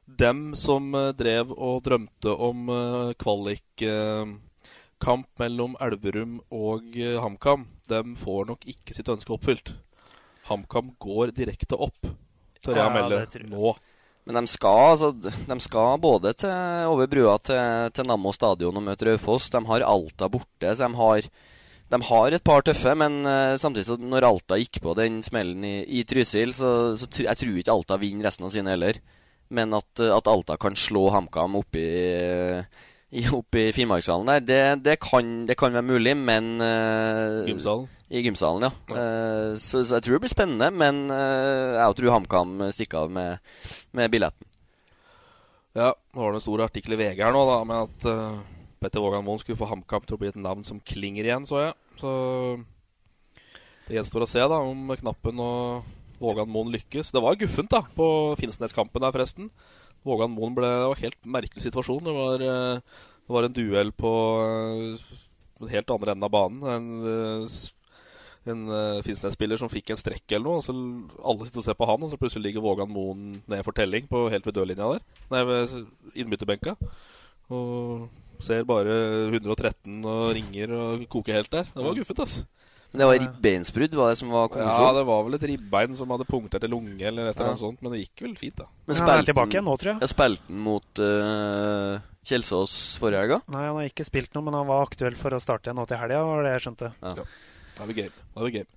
[0.05, 7.67] dem som eh, drev og drømte om uh, kvalikkamp mellom Elverum og eh, HamKam.
[7.91, 9.75] Dem får nok ikke sitt ønske oppfylt.
[10.49, 12.07] HamKam går direkte opp,
[12.61, 13.49] tør jeg Ja, melde jeg.
[13.49, 13.75] nå.
[14.25, 16.49] Men de skal, altså, de skal både til,
[16.89, 19.51] over brua til, til Nammo stadion og møte Raufoss.
[19.53, 21.29] De har Alta borte, så de har,
[21.95, 22.95] de har et par tøffe.
[22.99, 27.09] Men eh, samtidig, så når Alta gikk på den smellen i, i Trysil, så, så
[27.09, 29.01] tr jeg tror ikke Alta vinner resten av sine heller.
[29.55, 31.85] Men at, eh, at Alta kan slå HamKam oppi
[33.15, 37.87] i, oppe i Finnmarkshallen der, det, det, kan, det kan være mulig, men uh, Gymsalen.
[38.15, 38.71] I gymsalen, ja.
[38.95, 43.15] Eh, så, så jeg tror det blir spennende, men uh, jeg tror HamKam stikker av
[43.15, 43.55] med,
[43.97, 44.51] med billetten.
[45.75, 48.45] Ja, nå var det en stor artikkel i VG her nå da, med at
[48.83, 51.63] Petter Vågan Moen skulle få HamKam til å bli et navn som klinger igjen, så
[51.63, 51.75] jeg.
[52.05, 52.15] Så
[53.89, 55.87] det gjenstår å se da om Knappen og
[56.21, 57.13] Vågan Moen lykkes.
[57.13, 58.07] Det var guffent da, på
[58.41, 59.49] Finnsnes-kampen der forresten.
[60.05, 62.05] Vågan Moen ble Det var en helt merkelig situasjon.
[62.05, 62.81] Det var, eh,
[63.25, 64.13] det var en duell på
[64.45, 65.15] eh,
[65.63, 66.61] den helt andre enden av banen.
[66.75, 67.57] En, eh,
[68.53, 68.65] en
[69.05, 70.61] Finnsnes-spiller som fikk en strekk eller noe.
[70.61, 70.77] Og så
[71.25, 74.09] alle sitter og ser på han, og så plutselig ligger Vågan Moen ned for telling
[74.11, 75.09] på helt ved dørlinja der.
[75.33, 75.79] Nei, ved
[76.13, 76.77] innbytterbenka.
[77.49, 78.09] Og
[78.43, 78.95] ser bare
[79.31, 81.65] 113 og ringer og koker helt der.
[81.75, 82.45] Det var guffent, ass.
[82.95, 86.11] Men det var ribbeinsbrudd, var det som var Ja, det var vel et ribbein som
[86.15, 87.51] hadde punktert en lunge eller et eller Ja.
[87.51, 88.67] annet sånt, men det gikk vel fint, da.
[88.87, 90.01] Men Ja, han er tilbake igjen nå, tror jeg.
[90.01, 93.41] Ja, spilte han mot uh, Kjelsås forrige helga?
[93.51, 95.87] Nei, han har ikke spilt noe, men han var aktuell for å starte igjen nå
[95.91, 96.93] til helga, var det jeg skjønte.
[97.03, 97.15] Ja.
[97.75, 98.15] Da er vi game.
[98.31, 98.71] Da er vi game.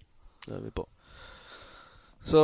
[0.47, 0.87] Det er vi på.
[2.27, 2.41] Så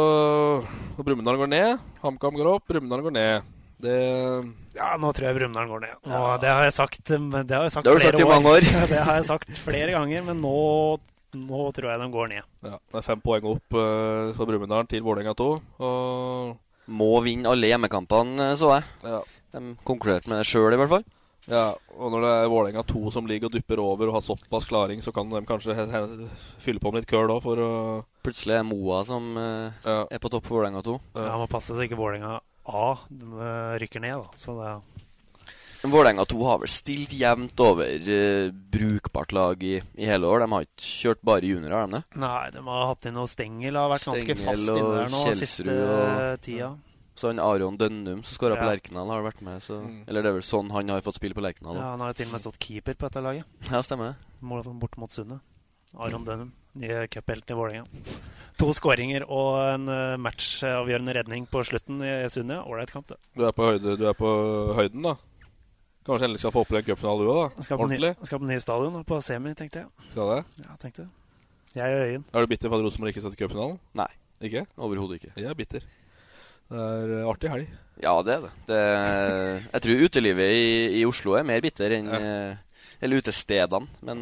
[1.02, 3.50] Brumunddal går ned, HamKam går opp, Brumunddal går ned.
[3.84, 3.96] Det
[4.78, 5.96] Ja, nå tror jeg Brumunddal går ned.
[6.10, 7.20] Nå, Det har jeg sagt, det
[7.54, 8.68] har jeg sagt Det har sagt flere mange år.
[8.94, 10.54] det har jeg sagt flere ganger, men nå,
[11.38, 12.46] nå tror jeg de går ned.
[12.66, 15.50] Ja, det er fem poeng opp uh, for Brumunddal til Vålerenga 2.
[15.84, 18.88] Og Må vinne alle hjemmekampene, så jeg.
[19.08, 19.20] ja,
[19.54, 21.06] De konkluderte med det sjøl, i hvert fall.
[21.52, 24.66] ja, og når det er Vålerenga 2 som ligger og dupper over og har såpass
[24.66, 26.02] klaring, så kan de kanskje he he
[26.64, 27.72] fylle på med litt køl òg for å
[28.24, 30.96] Plutselig er Moa som uh, ja, er på topp for Vålerenga 2.
[31.20, 31.26] Ja.
[31.28, 34.30] Ja, må passe så ikke Vålerenga A eh, rykker ned, da.
[34.40, 34.74] Så det
[35.84, 40.40] Vålerenga 2 har vel stilt jevnt over uh, brukbart lag i, i hele år.
[40.40, 42.20] De har ikke kjørt bare juniorer, har de det?
[42.24, 45.42] Nei, de har hatt inn noe Stengel, har vært ganske fast inne der nå Kjelsrud
[45.44, 46.70] siste og- tida.
[47.20, 48.72] Så han Aron Dønnum som skåra på Ja.
[48.72, 49.60] Lerkendal, har vært med.
[49.62, 50.08] Så, Mm.
[50.08, 51.76] Eller det er vel sånn han har fått spille på Lerkendal.
[51.76, 53.44] Ja, han har jo til og med stått keeper på dette laget.
[53.70, 54.80] Ja, stemmer det.
[54.80, 55.42] Bort mot Sundet.
[56.00, 57.86] Aron Dønnum, nye cuphelten i Vålerenga.
[58.62, 62.60] To skåringer og en eh, matchavgjørende redning på slutten i Sundet.
[62.70, 63.18] Ålreit kamp, det.
[63.38, 64.30] du, er på høyde, du er på
[64.78, 65.16] høyden, da.
[66.04, 67.64] Kanskje endelig skal få oppleve en cupfinale, du òg, da.
[67.66, 70.08] Skal på, ny, skal på ny stadion og på semi, tenkte jeg.
[70.12, 70.40] Skal det?
[70.66, 71.12] Ja, tenkte det.
[71.80, 72.26] Jeg og Øyen.
[72.34, 73.80] Er du bitter for at Rosenborg ikke satt i cupfinalen?
[73.98, 74.10] Nei.
[74.44, 74.66] Ikke?
[74.78, 75.32] Overhodet ikke.
[75.40, 75.86] Jeg er bitter.
[76.74, 77.72] Det er eh, artig helg.
[78.04, 78.52] Ja, det er det.
[78.68, 78.82] det
[79.72, 80.68] jeg tror utelivet i,
[81.00, 82.20] i Oslo er mer bitter enn Ja.
[82.20, 83.88] eh, Eller utestedene.
[84.06, 84.22] Men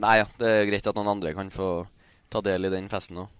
[0.00, 1.70] nei, ja, det er greit at noen andre kan få
[2.32, 3.32] ta del i den festen òg.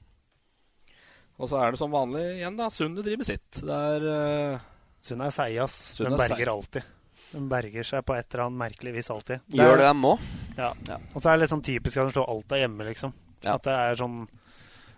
[1.41, 2.69] Og så er det som vanlig igjen, da.
[2.71, 3.49] Sundet driver sitt.
[3.59, 4.67] Det er uh,
[5.05, 5.79] Sundet er seig, ass.
[5.99, 6.93] De er berger alltid.
[7.35, 9.43] Den berger seg på et eller annet merkelig vis alltid.
[9.59, 10.15] Gjør det dem må.
[10.55, 10.71] Ja.
[10.87, 11.01] Ja.
[11.13, 13.15] Og så er det litt sånn typisk at de slår alt av hjemme, liksom.
[13.43, 13.57] Ja.
[13.57, 14.21] At det er sånn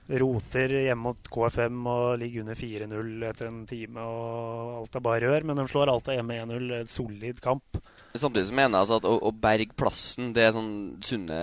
[0.07, 5.25] roter hjemme mot KFM og ligger under 4-0 etter en time, og alt er bare
[5.25, 5.49] rør.
[5.49, 6.69] Men de slår alt av hjemme 1-0.
[6.77, 7.81] et Solid kamp.
[8.15, 10.71] Samtidig så mener jeg altså at å, å berge plassen Det er sånn
[11.05, 11.41] Sunne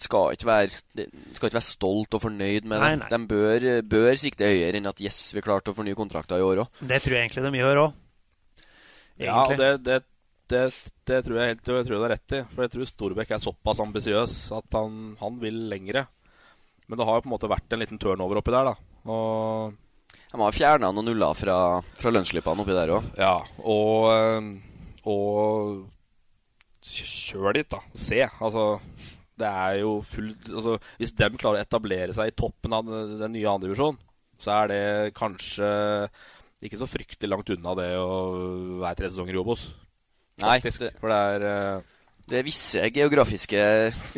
[0.00, 3.00] skal ikke være skal ikke være stolt og fornøyd med Nei, det.
[3.02, 3.08] nei.
[3.12, 6.64] De bør, bør sikte høyere enn at yes, vi klarte å fornye kontrakter i år
[6.64, 6.80] òg.
[6.80, 7.98] Det tror jeg egentlig de gjør òg.
[9.22, 9.98] Ja, det, det,
[10.50, 10.62] det,
[11.06, 12.42] det tror jeg helt jeg tror det er rett i.
[12.54, 16.06] For jeg tror Storbekk er såpass ambisiøs at han, han vil lengre.
[16.88, 18.74] Men det har jo på en måte vært en liten turnover oppi der, da.
[19.12, 19.76] Og
[20.32, 21.56] De har fjerna noen nuller fra,
[22.00, 23.06] fra lønnsslippene oppi der òg.
[23.20, 24.50] Ja, og, eh,
[25.08, 25.86] og
[26.82, 27.78] kjør dit, da.
[27.94, 28.24] Se.
[28.42, 28.66] Altså,
[29.42, 33.16] det er jo fullt altså, Hvis dem klarer å etablere seg i toppen av den,
[33.20, 33.98] den nye andredivisjonen,
[34.42, 34.82] så er det
[35.18, 35.68] kanskje
[36.62, 38.12] ikke så fryktelig langt unna det å
[38.82, 39.64] være tre sesonger i Obos.
[40.42, 41.82] Nei, det- For det er eh,
[42.30, 43.58] Det er visse geografiske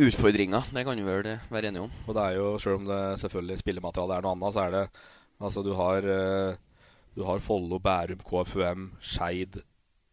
[0.04, 0.66] utfordringer.
[0.76, 1.90] Det kan vi vel være enige om.
[2.06, 4.84] Og det er jo, selv om det selvfølgelig spillematerialet er noe annet, så er det
[5.42, 6.56] Altså, du har eh,
[7.16, 9.56] Du har Follo, Bærum, KFUM, Skeid,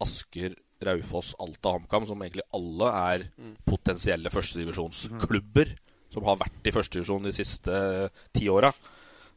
[0.01, 0.55] Asker,
[0.87, 3.25] Raufoss, Alta, HamKam, som egentlig alle er
[3.67, 5.75] potensielle førstedivisjonsklubber
[6.11, 8.71] som har vært i førstedivisjon de siste eh, ti åra.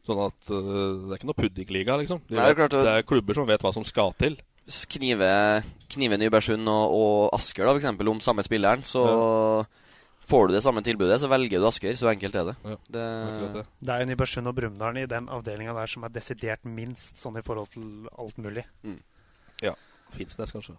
[0.05, 2.19] Sånn at uh, det er ikke noe puddingliga, liksom.
[2.29, 4.37] De Nei, det er klart det er klubber som vet hva som skal til.
[4.93, 5.31] Knive,
[5.95, 9.05] Knive Nybergsund og, og Asker, da, for eksempel, om samme spilleren, så
[10.29, 11.97] får du det samme tilbudet, så velger du Asker.
[11.97, 12.57] Så enkelt er det.
[12.93, 13.07] det,
[13.81, 17.41] Det er jo Nybergsund og Brumunddal i den avdelinga der som er desidert minst sånn
[17.41, 18.67] i forhold til alt mulig.
[19.65, 19.73] Ja.
[20.13, 20.77] Finnsnes, kanskje.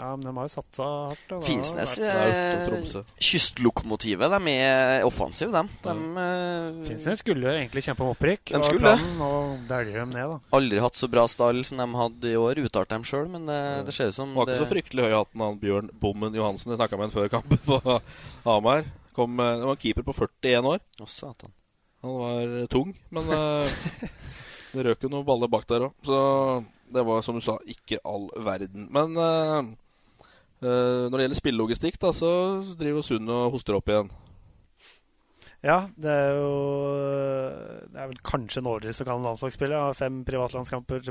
[0.00, 1.24] Ja, men de har jo satsa hardt.
[1.28, 1.38] Da.
[1.44, 4.32] Finnsnes eh, Kystlokomotivet.
[4.32, 5.68] De er offensive, dem.
[5.84, 8.54] De, eh, Finnsnes skulle jo egentlig kjempe om opprykk.
[8.54, 10.38] De skulle planen, Og dæljer dem ned, da.
[10.56, 13.60] Aldri hatt så bra stall som de hadde i år, uttalte de sjøl, men det,
[13.90, 16.72] det ser ut som Var ikke det, så fryktelig høy hatten han Bjørn Bommen Johansen
[16.72, 18.00] jeg snakka med ham før kampen på
[18.48, 18.88] Hamar.
[19.16, 20.84] Kom, eh, det var en keeper på 41 år.
[20.96, 21.52] Å, satan.
[22.00, 23.80] Han var tung, men eh,
[24.72, 25.96] det røk jo noen baller bak der òg.
[26.08, 26.20] Så
[26.90, 28.88] det var, som du sa, ikke all verden.
[28.92, 29.70] Men eh, eh,
[30.60, 32.32] når det gjelder spillelogistikk, da, så
[32.78, 34.10] driver Sund og hoster opp igjen.
[35.60, 36.52] Ja, det er jo
[37.92, 39.76] Det er vel kanskje en årlig som kan ham landslagsspiller.
[39.90, 41.04] Har fem privatlandskamper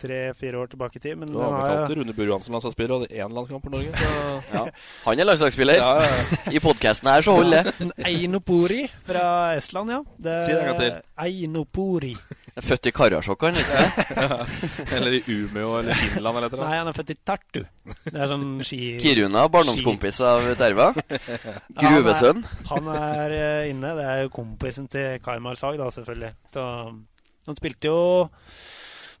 [0.00, 1.16] tre-fire år tilbake i tid.
[1.20, 3.92] Men Du har kalt Rune Bur Johansen landslagsspiller og hadde én landskamp for Norge.
[3.92, 4.36] Så.
[4.56, 4.62] Ja.
[5.04, 5.80] Han er landslagsspiller.
[5.82, 6.52] Ja, ja, ja.
[6.56, 7.90] I podkasten her så holder det.
[8.08, 9.24] Einopori fra
[9.58, 10.00] Estland, ja.
[10.16, 10.96] Det, Si det en gang til.
[11.26, 12.14] Einopori.
[12.64, 13.58] Født i Karasjok, han.
[14.96, 17.60] Eller i Umeå eller Finland eller eller Nei, han er født i Tartu.
[18.04, 18.80] Det er sånn ski...
[19.02, 20.90] Kiruna, barndomskompis av Terva.
[21.80, 22.42] Ja, Gruvesønn.
[22.70, 23.92] Han er, han er eh, inne.
[23.96, 26.32] Det er jo kompisen til Kaimar Sag, da, selvfølgelig.
[26.54, 26.64] Så,
[27.48, 28.00] han spilte jo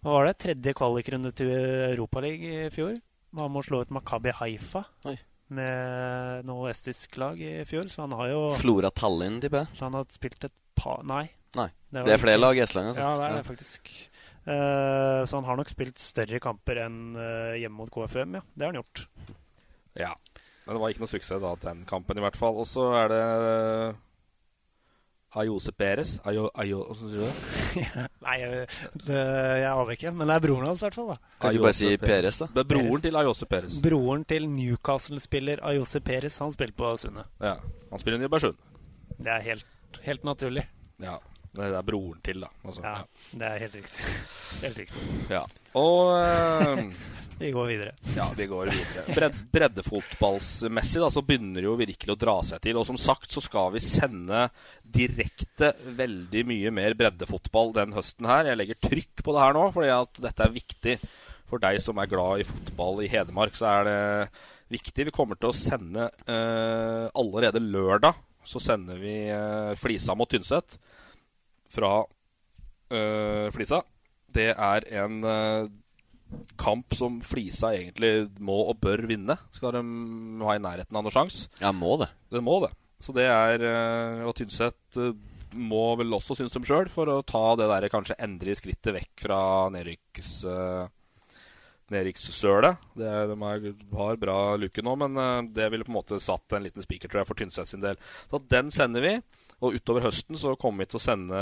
[0.02, 0.36] Hva var det?
[0.44, 2.94] Tredje kvalikrunde til Europaligaen i fjor.
[3.38, 5.16] Han må slå ut Makabi Haifa Oi.
[5.54, 9.78] med noe estisk lag i fjor, så han har jo Flora Tallinn, tipper jeg.
[9.78, 11.28] Så han har spilt et par Nei.
[11.58, 11.68] Nei.
[11.90, 13.02] Det, Det er flere lag i Estland, altså.
[13.02, 13.90] Ja, det er det faktisk.
[14.40, 18.44] Uh, så han har nok spilt større kamper enn uh, hjemme mot KFM, ja.
[18.54, 19.02] Det har han gjort.
[19.98, 20.12] Ja.
[20.64, 22.60] Men det var ikke noe suksess da, den kampen i hvert fall.
[22.62, 23.24] Og så er det
[25.30, 26.16] Ayose Perez.
[26.26, 28.06] Ayo, Ayo, hvordan sier du det?
[28.26, 28.66] Nei, jeg,
[29.06, 29.20] det,
[29.62, 30.12] jeg aner ikke.
[30.14, 31.12] Men det er broren hans, i hvert fall.
[31.12, 32.48] da Kan du bare si Perez, da?
[32.54, 33.78] Det er broren til Ayose Perez.
[33.84, 36.40] Broren til Newcastle-spiller Ayose Perez.
[36.42, 37.30] Han spiller på Sundet.
[37.38, 37.56] Ja.
[37.92, 38.58] Han spiller i Nybergsund.
[39.20, 40.66] Det er helt, helt naturlig.
[41.02, 41.18] Ja.
[41.50, 42.50] Det er broren til, da.
[42.62, 42.98] Altså, Ja,
[43.34, 44.04] det er helt riktig.
[44.64, 45.00] Helt riktig.
[45.30, 45.40] Ja.
[45.78, 46.82] Og uh,
[47.40, 47.94] Vi går videre.
[48.14, 49.04] Ja, vi går videre.
[49.16, 52.78] Bred, breddefotballsmessig da, så begynner det jo virkelig å dra seg til.
[52.78, 54.44] Og som sagt så skal vi sende
[54.84, 58.50] direkte veldig mye mer breddefotball den høsten her.
[58.52, 60.96] Jeg legger trykk på det her nå, fordi at dette er viktig
[61.50, 63.56] for deg som er glad i fotball i Hedmark.
[63.58, 63.98] Så er det
[64.76, 65.08] viktig.
[65.08, 68.20] Vi kommer til å sende uh, allerede lørdag.
[68.46, 70.78] Så sender vi uh, Flisa mot Tynset
[71.70, 73.80] fra uh, Flisa.
[74.30, 75.70] Det er en uh,
[76.60, 79.36] kamp som Flisa egentlig må og bør vinne.
[79.54, 79.82] Skal de
[80.46, 81.50] ha i nærheten av noen sjanse.
[81.62, 82.10] Ja, må det.
[82.30, 82.72] Det må det.
[83.00, 84.98] Så det er eh, Og Tynset
[85.56, 89.24] må vel også synes dem sjøl, for å ta det der kanskje endre skrittet vekk
[89.24, 89.40] fra
[89.74, 90.34] nedrykks...
[90.46, 90.86] Uh,
[93.00, 96.52] Er- De er, har bra luke nå, men eh, det ville på en måte satt
[96.56, 97.96] en liten spiker tror jeg, for Tynset sin del.
[98.30, 99.14] Så den sender vi.
[99.60, 101.40] Og utover høsten så kommer vi til å sende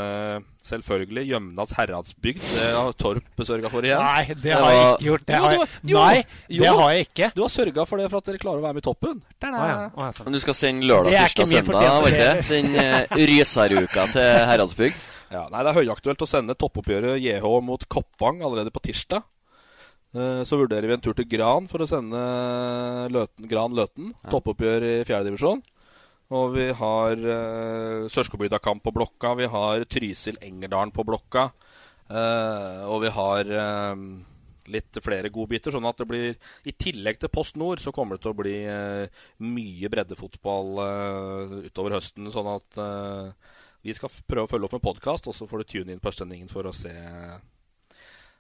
[0.67, 2.41] selvfølgelig Gjømnas herradsbygd.
[2.57, 4.01] Det har Torp sørga for igjen.
[4.03, 5.27] Nei, det har jeg ikke gjort.
[5.29, 5.61] Det har jeg-
[5.95, 7.29] Nei, det har jeg ikke.
[7.37, 9.23] Du har sørga for det for at dere klarer å være med i toppen.
[10.25, 11.47] Men du skal sende lørdag, tirsdag,
[11.79, 12.49] søndag, var ikke det?
[12.49, 14.95] Den uh, Rysaruka til Heradsbygd.
[15.31, 19.23] Ja, nei, Det er høyaktuelt å sende toppoppgjøret JH mot Koppang allerede på tirsdag.
[20.15, 22.21] Eh, Så vurderer vi en tur til Gran for å sende
[23.13, 24.15] Løten, Gran Løten.
[24.31, 25.63] Toppoppgjør i fjerdedivisjon.
[26.29, 29.31] Og vi har uh, Sørskobygda-kamp på blokka.
[29.39, 31.47] Vi har Trysil-Engerdalen på blokka.
[32.09, 34.03] Uh, og vi har uh,
[34.73, 35.73] litt flere godbiter.
[35.73, 36.37] Sånn at det blir
[36.69, 41.55] I tillegg til Post Nord så kommer det til å bli uh, mye breddefotball eh,
[41.69, 42.29] utover høsten.
[42.35, 43.55] Sånn at eh,
[43.87, 46.11] vi skal prøve å følge opp med podkast, og så får du tune inn på
[46.11, 46.93] Østlendingen for å se,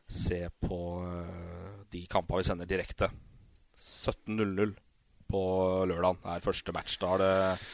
[0.09, 3.11] se på eh, de kampene vi sender direkte.
[3.79, 4.75] 17.00
[5.29, 5.41] på
[5.85, 6.97] lørdag er første match.
[7.01, 7.69] Da er det,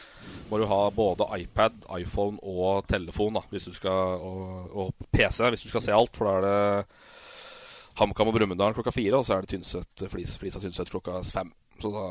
[0.50, 5.44] må du ha både iPad, iPhone og telefon da, hvis du skal, og, og PC
[5.54, 6.18] hvis du skal se alt.
[6.18, 10.34] For da er det HamKam og Brumunddal klokka fire, og så er det Tynset, Flis,
[10.40, 11.52] Flisa Tynset klokka fem.
[11.78, 12.06] Så da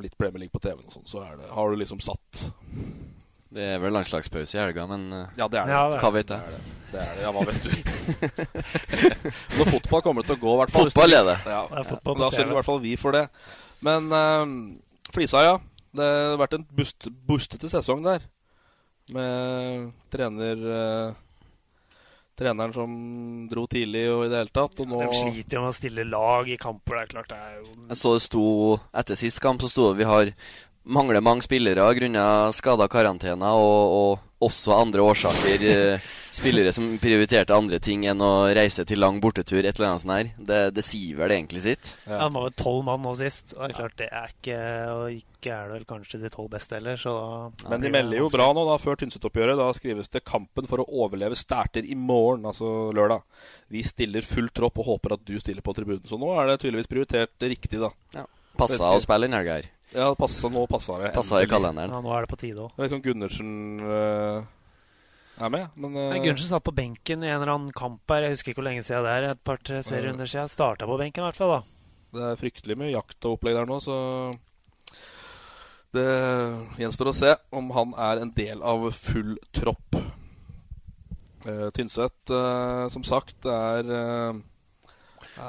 [0.00, 2.42] litt Premier League på TV-en og sånn, så er det, har du liksom satt
[3.56, 5.72] Det er vel landslagspause i helga, men uh, Ja, det er det.
[5.76, 6.75] Ja, det er hva vet Det er det.
[6.96, 7.24] Det, er det.
[7.26, 7.70] Ja, hva vet du?
[9.58, 10.90] Når fotball kommer det til å gå, i hvert fall.
[10.90, 11.36] Fotball er det.
[11.44, 13.26] Ja, ja, er fotball Da sørger i hvert fall vi for det.
[13.86, 15.58] Men uh, Flisa, ja.
[15.96, 18.26] Det har vært en bust, bustete sesong der.
[19.14, 21.22] Med trener uh,
[22.36, 22.90] Treneren som
[23.48, 24.80] dro tidlig og i det hele tatt.
[24.82, 26.98] Og nå De sliter jo med å stille lag i kamper.
[26.98, 28.46] Det er klart det er jo Jeg så det sto
[28.92, 30.32] Etter sist kamp så sto det vi har
[30.86, 35.62] mangler mange spillere grunnet skader, karantener og, og også andre årsaker.
[35.66, 39.64] eh, Spillere som prioriterte andre ting enn å reise til lang bortetur.
[39.64, 40.26] Et eller annet sånt her.
[40.36, 41.88] Det, det sier vel egentlig sitt.
[42.04, 43.54] Ja, Han var vel tolv mann nå sist.
[43.56, 44.58] Og det er klart det er ikke
[44.92, 47.14] Og ikke er det vel kanskje de tolv beste heller, så
[47.62, 49.56] da Men de melder jo bra nå, da, før Tynset-oppgjøret.
[49.56, 53.24] Da skrives det 'Kampen for å overleve starter i morgen', altså lørdag.
[53.72, 56.04] Vi stiller full tropp og håper at du stiller på tribunen.
[56.04, 57.90] Så nå er det tydeligvis prioritert riktig, da.
[58.12, 58.26] Ja.
[58.56, 59.72] Passa å spille den helga her.
[59.94, 61.12] Ja, passet, nå passa det.
[61.14, 61.92] Passa i kalenderen.
[61.94, 62.74] Ja, nå er det på tide òg.
[62.74, 63.52] Jeg vet ikke om Gundersen
[63.84, 64.48] uh,
[65.36, 68.26] er med, men øh, Gundersen satt på benken i en eller annen kamp her.
[68.26, 69.28] Jeg husker ikke hvor lenge siden det er.
[69.30, 70.50] Et par-tre serierunder siden.
[70.50, 71.62] Starta på benken i hvert fall, da.
[72.16, 73.96] Det er fryktelig mye jakt og opplegg der nå, så
[75.96, 76.08] det
[76.80, 80.00] gjenstår å se om han er en del av full tropp.
[81.46, 84.40] Uh, Tynset, uh, som sagt, er uh,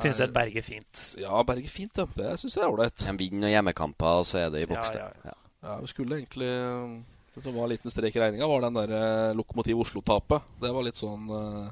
[0.04, 1.04] Tynset berger fint.
[1.22, 2.06] Ja, berger fint, ja.
[2.18, 3.06] Det syns jeg er ålreit.
[3.08, 4.96] En vinner hjemmekamper, og så er det i boks.
[4.96, 7.00] Ja, ja, Ja, vi skulle egentlig øh,
[7.34, 10.46] Det som var en liten strek i regninga, var den der øh, Lokomotiv Oslo-tapet.
[10.62, 11.70] Det var litt sånn øh,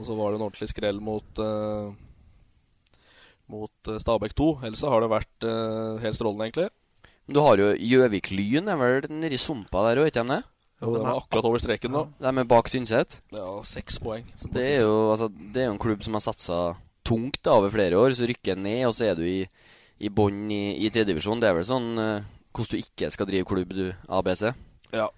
[0.00, 1.92] Og så var det en ordentlig skrell mot øh,
[3.52, 4.48] Mot Stabæk 2.
[4.64, 5.44] Ellers har det vært
[6.00, 6.70] helt strålende, egentlig.
[7.28, 10.46] Du har jo Gjøvik-Lyn, er vel nedi sumpa der òg, ikke sant?
[10.80, 12.02] Jo, de er akkurat over streken nå.
[12.18, 13.18] De er bak Tynset.
[13.34, 14.24] Ja, seks poeng.
[14.40, 16.62] Så det er jo altså, det er jo en klubb som har satsa
[17.12, 18.16] tungt da, over flere år.
[18.16, 19.40] Så rykker en ned, og så er du i,
[20.02, 21.42] i bånn i, i tredjedivisjon.
[21.42, 24.48] Det er vel sånn eh, hvordan du ikke skal drive klubb, du, ABC.
[24.92, 25.10] Ja.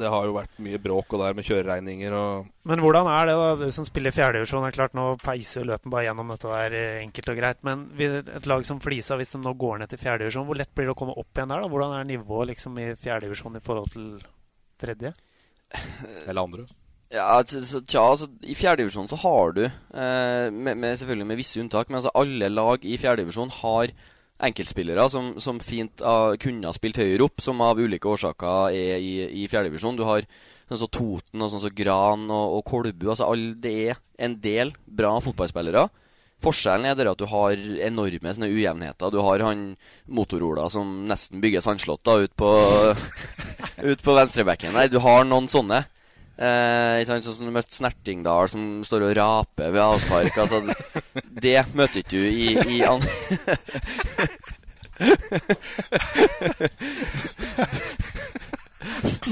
[0.00, 3.32] Det har jo vært mye bråk og der med kjøreregninger og Men hvordan er det,
[3.34, 3.48] da?
[3.58, 7.00] Du som spiller fjerdedivisjon, er klart nå peiser jo løpen bare gjennom dette der eh,
[7.02, 7.58] enkelt og greit.
[7.66, 10.86] Men et lag som Flisa, hvis de nå går ned til fjerdedivisjon, hvor lett blir
[10.86, 11.64] det å komme opp igjen der?
[11.64, 11.72] da?
[11.74, 14.06] Hvordan er nivået liksom i fjerdedivisjon i forhold til
[14.80, 15.12] tredje?
[16.28, 16.68] Eller andre.
[17.10, 21.58] Ja, så, tja, altså, I fjerdedivisjon så har du, eh, med, med, selvfølgelig med visse
[21.58, 23.90] unntak, men altså alle lag i fjerdedivisjon har
[24.46, 29.02] enkeltspillere som, som fint uh, kunne ha spilt høyere opp, som av ulike årsaker er
[29.02, 29.98] i, i fjerdedivisjon.
[29.98, 30.24] Du har
[30.70, 33.10] sånn som Toten og sånn som Gran og, og Kolbu.
[33.10, 35.88] Altså, all, det er en del bra fotballspillere.
[36.40, 37.52] Forskjellen er det at du har
[37.90, 39.12] enorme sånne ujevnheter.
[39.12, 39.74] Du har han
[40.08, 42.52] Motorola som nesten bygger sandslott ut på,
[43.90, 44.88] ut på venstrebekken der.
[44.94, 45.82] Du har noen sånne.
[46.40, 50.38] Eh, sånn som du møtte Snertingdal, som står og raper ved avspark.
[50.40, 50.62] Altså,
[51.44, 53.02] det møter ikke du i, i an...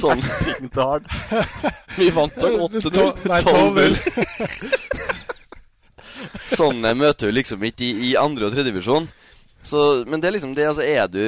[0.02, 1.00] sånn Snertingdal.
[1.96, 3.24] Vi vant vel 8-0.
[3.32, 3.96] Nei, 12-0.
[6.58, 9.08] Sånne møter du liksom ikke i, i andre og tredje divisjon.
[9.62, 11.18] Så, men det er liksom det, altså Er du,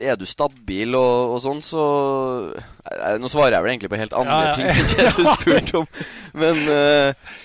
[0.00, 1.82] er du stabil og, og sånn, så
[2.56, 4.54] eh, Nå svarer jeg vel egentlig på helt andre Ja, ja.
[4.56, 6.00] ting enn det du spurte om.
[6.40, 7.36] Men uh,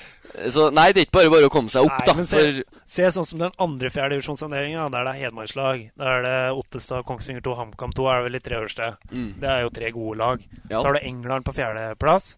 [0.47, 2.15] Så nei, det er ikke bare bare å komme seg opp, Nei, da.
[2.17, 5.85] men se, For, se sånn som den andre fjerdedivisjonsavdelinga, der det er Hedmarkslag.
[5.99, 8.89] Der er det Ottestad, Kongsvinger 2, HamKam 2 er det vel i tre øverste.
[9.11, 9.29] Mm.
[9.43, 10.49] Det er jo tre gode lag.
[10.69, 10.79] Ja.
[10.79, 12.33] Så har du England på fjerdeplass.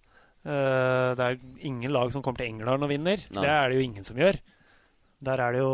[0.47, 3.26] Uh, det er ingen lag som kommer til England og vinner.
[3.30, 3.41] Nei.
[3.41, 4.38] Det er det jo ingen som gjør.
[5.17, 5.69] Der er det jo,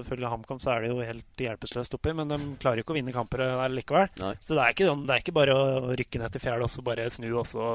[0.00, 2.96] Ifølge HamKam så er det jo helt hjelpeløst oppi, men de klarer jo ikke å
[2.96, 4.08] vinne kamper der likevel.
[4.18, 4.32] Nei.
[4.42, 6.82] Så det er, ikke, det er ikke bare å rykke ned til fjerde og så
[6.82, 7.68] bare snu og så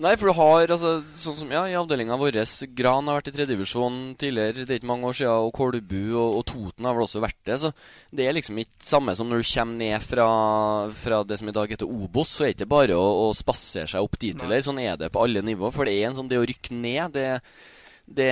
[0.00, 2.38] Nei, for du har altså Sånn som ja, i avdelinga vår
[2.76, 6.38] Gran har vært i tredjedivisjon tidligere, det er ikke mange år siden, og Kolbu og,
[6.38, 7.58] og Toten har vel også vært det.
[7.60, 7.72] Så
[8.16, 10.28] det er liksom ikke samme som når du kommer ned fra,
[11.02, 13.90] fra det som i dag heter Obos, så er det ikke bare å, å spasere
[13.92, 14.64] seg opp dit heller.
[14.64, 15.68] Sånn er det på alle nivå.
[15.74, 17.28] For det er en sånn Det å rykke ned, det
[18.10, 18.30] det,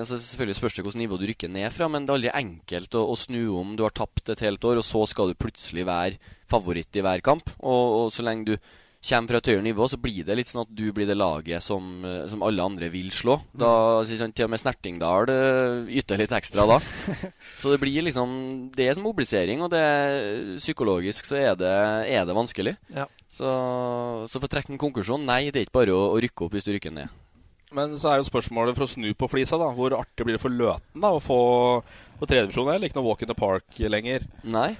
[0.00, 2.96] altså selvfølgelig spørs det hvilket nivå du rykker ned fra, men det er aldri enkelt
[2.98, 3.74] å, å snu om.
[3.78, 6.18] Du har tapt et helt år, og så skal du plutselig være
[6.50, 7.52] favoritt i hver kamp.
[7.60, 8.56] Og, og så lenge du
[9.04, 11.62] kommer fra et høyere nivå, så blir det litt sånn at du blir det laget
[11.62, 13.36] som, eh, som alle andre vil slå.
[13.52, 16.78] Da, så sånn, Til og med Snertingdal eh, yter litt ekstra da.
[17.60, 19.84] Så det blir liksom Det er som mobilisering, og det
[20.56, 21.74] psykologisk så er det,
[22.16, 22.74] er det vanskelig.
[22.96, 23.06] Ja.
[23.34, 23.50] Så,
[24.30, 26.56] så for å trekke en konklusjon, nei, det er ikke bare å, å rykke opp
[26.56, 27.12] hvis du rykker ned.
[27.74, 29.70] Men så er jo spørsmålet for å snu på flisa, da.
[29.74, 31.38] Hvor artig blir det for Løten da å få
[32.20, 32.70] på tredjedivisjon?
[32.72, 34.26] Eller ikke noe walk in the park lenger.
[34.46, 34.72] Nei.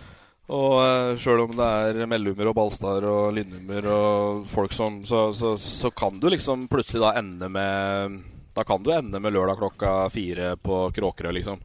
[0.52, 5.30] Og uh, sjøl om det er Mellummer og Balstad og Lindummer og folk som så,
[5.32, 8.18] så, så kan du liksom plutselig da ende med
[8.54, 11.62] Da kan du ende med lørdag klokka fire på Kråkerøy, liksom.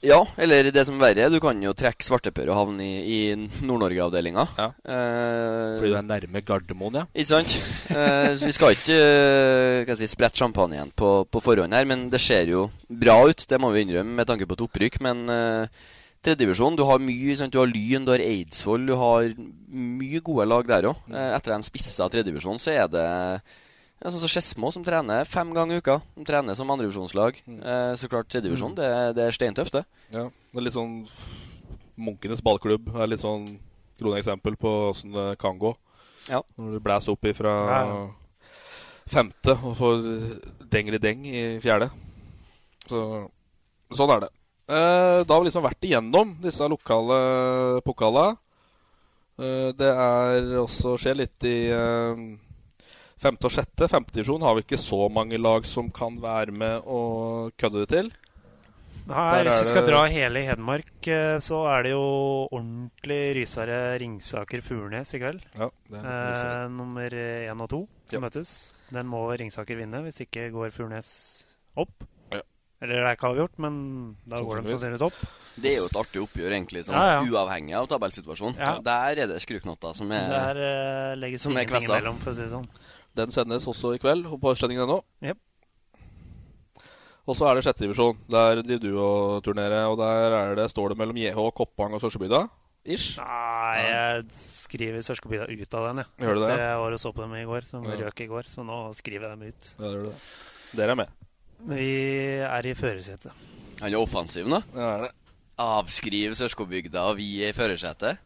[0.00, 3.64] Ja, eller det som er verre, du kan jo trekke svarteper og havne i, i
[3.66, 4.46] Nord-Norge-avdelinga.
[4.56, 4.68] Ja.
[4.80, 7.04] Eh, Fordi du er nærme Gardermoen, ja.
[7.12, 7.52] Ikke sant?
[7.92, 12.22] Eh, så vi skal ikke eh, si, sprette champagnen på, på forhånd her, men det
[12.24, 13.44] ser jo bra ut.
[13.50, 15.00] Det må vi innrømme med tanke på et opprykk.
[15.04, 15.90] Men uh,
[16.24, 17.36] tredjedivisjon, du har mye.
[17.36, 17.52] Sant?
[17.52, 19.28] Du har Lyn, du har Eidsvoll, du har
[19.70, 21.02] mye gode lag der òg.
[21.08, 21.16] Mm.
[21.16, 23.08] Eh, etter de spissa tredjedivisjon, så er det
[24.00, 25.98] ja, sånn som Skedsmo, som trener fem ganger i uka.
[26.16, 27.42] De trener som andredivisjonslag.
[27.46, 28.76] Eh, så klart tredjedivisjon, Mm.
[28.80, 29.84] det, det er steintøft, det.
[30.10, 31.06] Ja, det er litt sånn
[32.00, 33.58] Munkenes ballklubb er litt sånn
[34.00, 35.74] kroneksempel på åssen det kan gå.
[36.30, 36.40] Ja.
[36.56, 38.08] Når du blæser opp ifra Ja.
[39.10, 40.02] femte og får
[40.70, 41.90] dengeri-deng i fjerde.
[42.88, 43.28] Så,
[43.92, 44.30] sånn er det.
[44.70, 48.38] Eh, da har vi liksom vært igjennom disse lokale pokalene.
[49.40, 52.16] Eh, det er også skjer litt i eh,
[53.20, 53.88] femte og sjette.
[53.90, 57.88] Femte divisjon har vi ikke så mange lag som kan være med og kødde det
[57.94, 58.10] til.
[59.10, 63.98] Nei, hvis vi skal det- dra hele Hedmark, eh, så er det jo ordentlig rysere
[63.98, 65.40] Ringsaker-Furnes i kveld.
[65.58, 68.28] Ja, det er eh, nummer én og to som Ja.
[68.28, 68.78] møtes.
[68.92, 71.44] Den må Ringsaker vinne, hvis ikke går Furnes
[71.76, 72.04] opp.
[72.32, 72.40] Ja.
[72.82, 75.02] Eller det er ikke avgjort, men da går de Sannsynligvis.
[75.02, 75.14] opp.
[75.60, 77.24] Det er jo et artig oppgjør, egentlig, sånn, Ja, ja.
[77.24, 78.56] uavhengig av tabellsituasjonen.
[78.58, 78.78] Ja.
[78.80, 81.98] Der er det skruknotter som er Der eh, legges som er kvessa.
[81.98, 82.66] imellom, for å si det sånn.
[83.18, 85.00] Den sendes også i kveld på østlendingen.no.
[85.24, 85.38] Yep.
[87.28, 88.18] Og så er det sjette divisjon.
[88.30, 92.02] Der driver du og turnerer, og der er det, står det mellom JH, Koppang og
[92.02, 92.44] Sørsebygda.
[92.90, 93.18] Ish.
[93.20, 96.08] Nei, jeg skriver Sørskebygda ut av den, jeg.
[96.24, 96.54] Gjør du det?
[96.62, 97.96] Jeg var og så på dem i går, som Ja.
[98.06, 99.68] røk i går, så nå skriver jeg dem ut.
[99.76, 100.16] Ja, gjør du det.
[100.80, 101.08] Dere er med.
[101.68, 101.90] Vi
[102.40, 103.32] er i førersetet.
[103.82, 104.62] Han er offensiv nå.
[104.74, 105.12] Ja, er det.
[105.60, 108.18] Avskriv Sørskobygda, og vi er i førersetet.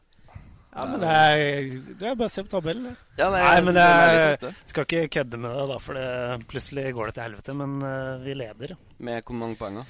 [0.74, 1.68] Ja, men det er,
[2.00, 2.88] det er bare å se på tabellen.
[2.88, 2.94] det.
[3.20, 6.06] Ja, nei, Nei, men det er skal ikke kødde med det, da, for det,
[6.50, 7.54] plutselig går det til helvete.
[7.60, 8.74] Men uh, vi leder.
[9.06, 9.86] Med hvor mange poeng, da?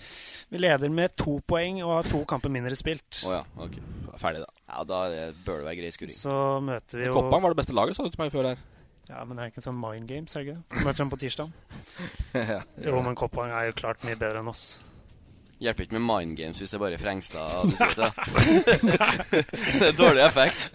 [0.53, 3.23] Vi leder med to poeng og har to kamper mindre spilt.
[3.25, 3.81] Oh, ja, ok.
[4.21, 4.53] Ferdig, da.
[4.69, 5.01] Ja, da
[5.47, 6.17] bør det være grei skuring.
[6.17, 8.65] Så møter vi jo Koppang var det beste laget, sa du til meg før her.
[9.09, 10.85] Ja, men det er ikke en sånn mind games, er det ikke det?
[10.87, 11.51] Møter dem på tirsdag.
[12.55, 12.61] ja.
[12.87, 14.65] Jo, men Koppang er jo klart mye bedre enn oss.
[15.65, 18.09] Hjelper ikke med mind games hvis det er bare Frengstad du sier til.
[19.81, 20.67] det er dårlig effekt.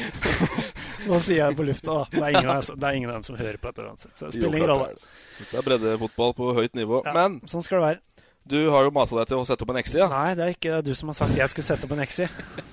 [1.08, 2.04] Nå sier jeg det på lufta, da.
[2.12, 4.12] Det er ingen, av- det er dem som hører på dette uansett.
[4.14, 4.92] Så det spiller ingen rolle.
[4.92, 5.48] det er det.
[5.50, 7.00] Det er breddefotball på høyt nivå.
[7.06, 8.00] Ja, Men sånn skal det være.
[8.48, 10.08] Du har jo masa deg til å sette opp en X-side.
[10.10, 12.26] Nei, det er ikke du som har sagt jeg skulle sette opp en Exi.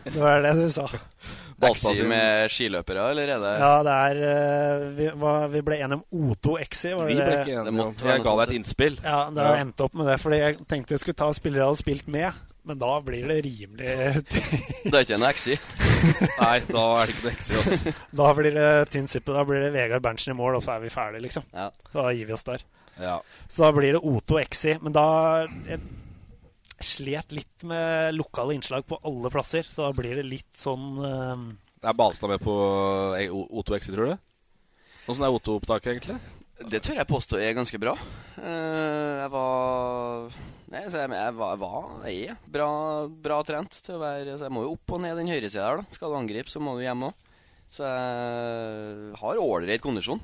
[0.08, 0.88] Det var det du sa.
[1.68, 5.98] Exi med skiløpere, eller er det Ja, det er eh, Vi, var, vi ble enige
[5.98, 6.04] om
[6.36, 6.92] O2 Exi.
[6.94, 7.40] Var Vi ble det?
[7.42, 7.74] ikke Det enige.
[7.80, 9.00] måtte om- være Jeg ga deg et innspill.
[9.04, 9.56] Ja, det Ja.
[9.64, 10.20] endte opp med det.
[10.22, 12.34] Fordi jeg tenkte jeg skulle ta spillere jeg hadde spilt med.
[12.68, 14.24] Men da blir det rimelig
[14.92, 15.56] Det er ikke en XI
[16.44, 17.62] Nei, da er det ikke noe X-side.
[17.64, 17.94] Altså.
[18.22, 19.34] Da blir det tynn suppe.
[19.34, 21.46] Da blir det Vegard Berntsen i mål, og så er vi ferdige, liksom.
[21.56, 21.70] Ja.
[21.94, 22.62] Da gir vi oss der.
[23.02, 23.20] Ja.
[23.48, 24.78] Så da blir det O2 Exi.
[24.82, 25.08] Men da
[25.68, 25.82] jeg
[26.84, 31.90] slet litt med lokale innslag på alle plasser, så da blir det litt sånn Det
[31.90, 32.54] Er Balstad med på
[33.50, 34.18] Oto Exi, tror du?
[35.08, 36.18] Åssen er O2-opptaket, egentlig?
[36.68, 37.94] Det tør jeg påstå er ganske bra.
[38.42, 40.32] Eh, jeg var
[40.74, 42.70] Nei, så jeg, jeg var, var Jeg er bra,
[43.08, 45.84] bra trent til å være Så jeg må jo opp og ned den høyresida her,
[45.84, 45.96] da.
[45.96, 47.28] Skal du angripe, så må du hjem òg.
[47.72, 50.22] Så jeg har ålreit kondisjon.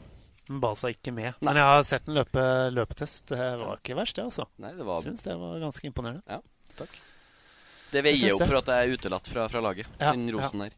[0.50, 1.38] Men seg ikke med.
[1.46, 2.44] Men jeg har sett en løpe,
[2.76, 3.32] løpetest.
[3.32, 4.48] Det var ikke verst, det, altså.
[4.64, 6.24] Nei, det var Syns det var ganske imponerende.
[6.28, 6.42] Ja,
[6.80, 6.98] takk.
[7.94, 9.88] Det Jeg veier opp for at jeg er utelatt fra, fra laget.
[10.02, 10.76] Ja, den rosen der.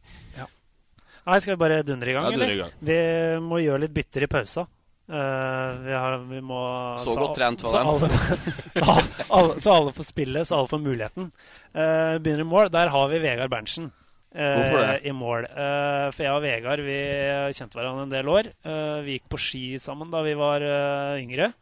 [1.26, 2.56] Nei, skal vi bare dundre i gang, Ja, eller?
[2.60, 2.74] gang.
[2.86, 2.98] Vi
[3.42, 4.66] må gjøre litt bytter i pausa.
[5.06, 6.58] Uh, vi, har, vi må
[6.98, 7.90] Så godt trent var den.
[7.90, 8.08] alle,
[8.74, 8.94] så,
[9.38, 11.28] alle, så alle får spille, så alle får muligheten.
[11.74, 12.70] Uh, begynner i mål.
[12.74, 13.90] Der har vi Vegard Berntsen.
[14.36, 14.96] Eh?
[15.08, 15.46] I mål.
[15.48, 16.98] Eh, for jeg og Vegard vi
[17.56, 18.50] kjente hverandre en del år.
[18.66, 21.52] Eh, vi gikk på ski sammen da vi var eh, yngre.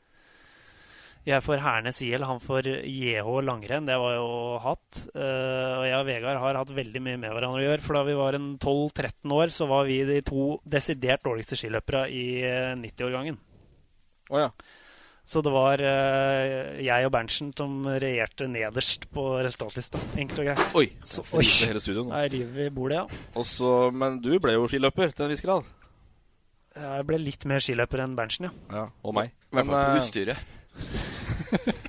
[1.25, 3.87] Jeg for Hernes IL, han for JH langrenn.
[3.89, 4.29] Det var jo
[4.61, 5.05] hatt.
[5.16, 7.85] Eh, og jeg og Vegard har hatt veldig mye med hverandre å gjøre.
[7.87, 12.27] For da vi var 12-13 år, så var vi de to desidert dårligste skiløpere i
[12.45, 13.41] eh, 90-årgangen.
[14.29, 14.51] Oh, ja.
[15.25, 20.01] Så det var uh, jeg og Berntsen som regjerte nederst på resultatlista.
[20.20, 20.75] Enkelt og greit.
[20.77, 20.85] Oi.
[21.09, 21.47] Så, oi.
[21.64, 22.12] hele studioet nå.
[22.12, 23.22] Der river vi bordet, ja.
[23.41, 25.64] Også, men du ble jo skiløper til en viss grad.
[26.75, 28.53] Jeg ble litt mer skiløper enn Berntsen, ja.
[28.75, 29.33] Ja, Og meg.
[29.49, 30.37] I hvert fall på eh, utstyret.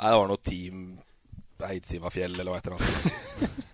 [0.00, 0.84] Nei, det var noe Team
[1.60, 3.50] Eidsiva-fjell eller hva eller det.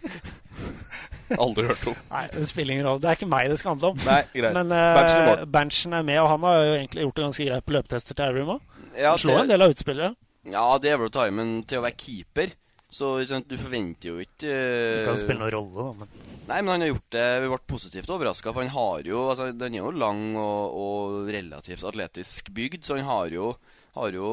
[1.43, 1.97] Aldri hørt om.
[2.11, 3.03] Nei, det spiller ingen rolle.
[3.03, 4.05] Det er ikke meg det skal handle om.
[4.07, 4.57] Nei, greit.
[4.57, 5.43] Men uh.
[5.57, 8.29] Berntsen er med, og han har jo egentlig gjort det ganske greit på løpetester til
[8.29, 8.79] Elverum òg.
[8.97, 10.15] Ja, slår en del av utspillere.
[10.53, 12.53] Ja, det er vel å ta i, men til å være keeper
[12.87, 16.71] Så du forventer jo ikke uh, Det kan spille noen rolle, da, men Nei, men
[16.71, 19.83] han har gjort det Vi ble positivt overraska, for han har jo altså, Den er
[19.83, 23.57] jo lang og, og relativt atletisk bygd, så han har jo
[23.97, 24.31] har jo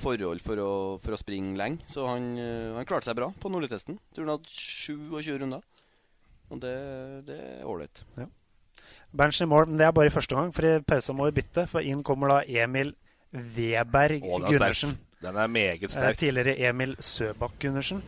[0.00, 0.70] forhold for å,
[1.02, 4.26] for å springe lenge, så han, eh, han klarte seg bra på nordlig testen Tror
[4.26, 5.62] han hadde 27 runder.
[6.50, 6.74] Og det,
[7.26, 8.02] det er ålreit.
[8.20, 8.26] Ja.
[9.16, 11.36] Berntsen i mål, men det er bare i første gang, for i pausa må vi
[11.40, 11.64] bytte.
[11.70, 12.92] For inn kommer da Emil
[13.32, 14.52] Weberg Å, den er.
[14.58, 14.96] Gundersen.
[15.24, 16.18] Den er meget Eh, sterk.
[16.20, 18.02] tidligere Emil Søbakk Gundersen.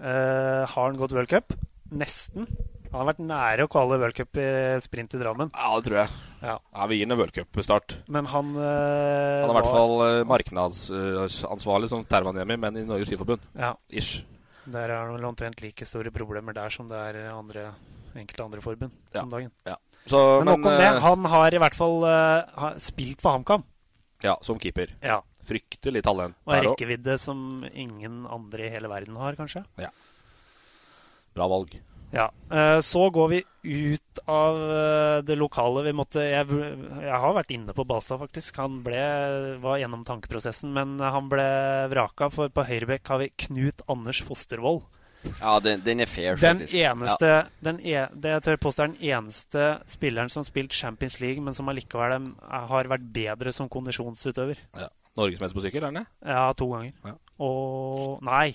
[0.00, 1.52] Eh, har han gått World Cup?
[1.92, 2.46] Nesten.
[2.90, 4.48] Han har vært nære å kvalle World Cup i
[4.82, 5.52] sprint i Drammen.
[5.54, 6.10] Ja, det tror jeg.
[6.42, 6.56] Ja.
[6.88, 7.98] vi gir ham en worldcup-start.
[8.08, 13.10] Men han eh, Han er i hvert fall eh, markedsansvarlig som Tervanemi, men i Norges
[13.12, 13.44] Skiforbund.
[13.54, 13.74] Ja.
[13.92, 14.24] Ish.
[14.66, 17.74] Der er det omtrent like store problemer der som det er andre,
[18.14, 19.22] enkelte andre forbund Ja.
[19.22, 19.50] om dagen.
[19.66, 19.76] Ja.
[20.06, 20.80] Så, men nok om det.
[20.86, 23.64] eh, Han har i hvert fall uh, spilt for HamKam.
[24.22, 24.92] Ja, som keeper.
[25.02, 25.20] Ja.
[25.48, 26.36] Fryktelig talent.
[26.46, 29.64] Og en rekkevidde som ingen andre i hele verden har, kanskje.
[29.80, 29.88] Ja.
[31.34, 31.78] Bra valg.
[32.12, 32.30] Ja.
[32.50, 35.82] eh, Så går vi ut av eh, det lokale.
[35.86, 38.56] Vi måtte Jeg, jeg har vært inne på Balstad, faktisk.
[38.62, 41.46] Han ble, var gjennom tankeprosessen, men han ble
[41.92, 42.30] vraka.
[42.34, 44.82] For på høyrebekk har vi Knut Anders Fostervoll.
[45.38, 46.74] Ja, den, den er fair, Den faktisk.
[46.80, 47.40] eneste Ja.
[47.60, 51.42] den e, Det jeg tør påstå er den eneste spilleren som har spilt Champions League,
[51.44, 54.56] men som allikevel har vært bedre som kondisjonsutøver.
[54.80, 54.88] Ja.
[55.18, 56.06] Norgesmester på sykkel, er han det?
[56.24, 56.92] Ja, to ganger.
[57.04, 57.12] Ja.
[57.44, 58.54] Og Nei.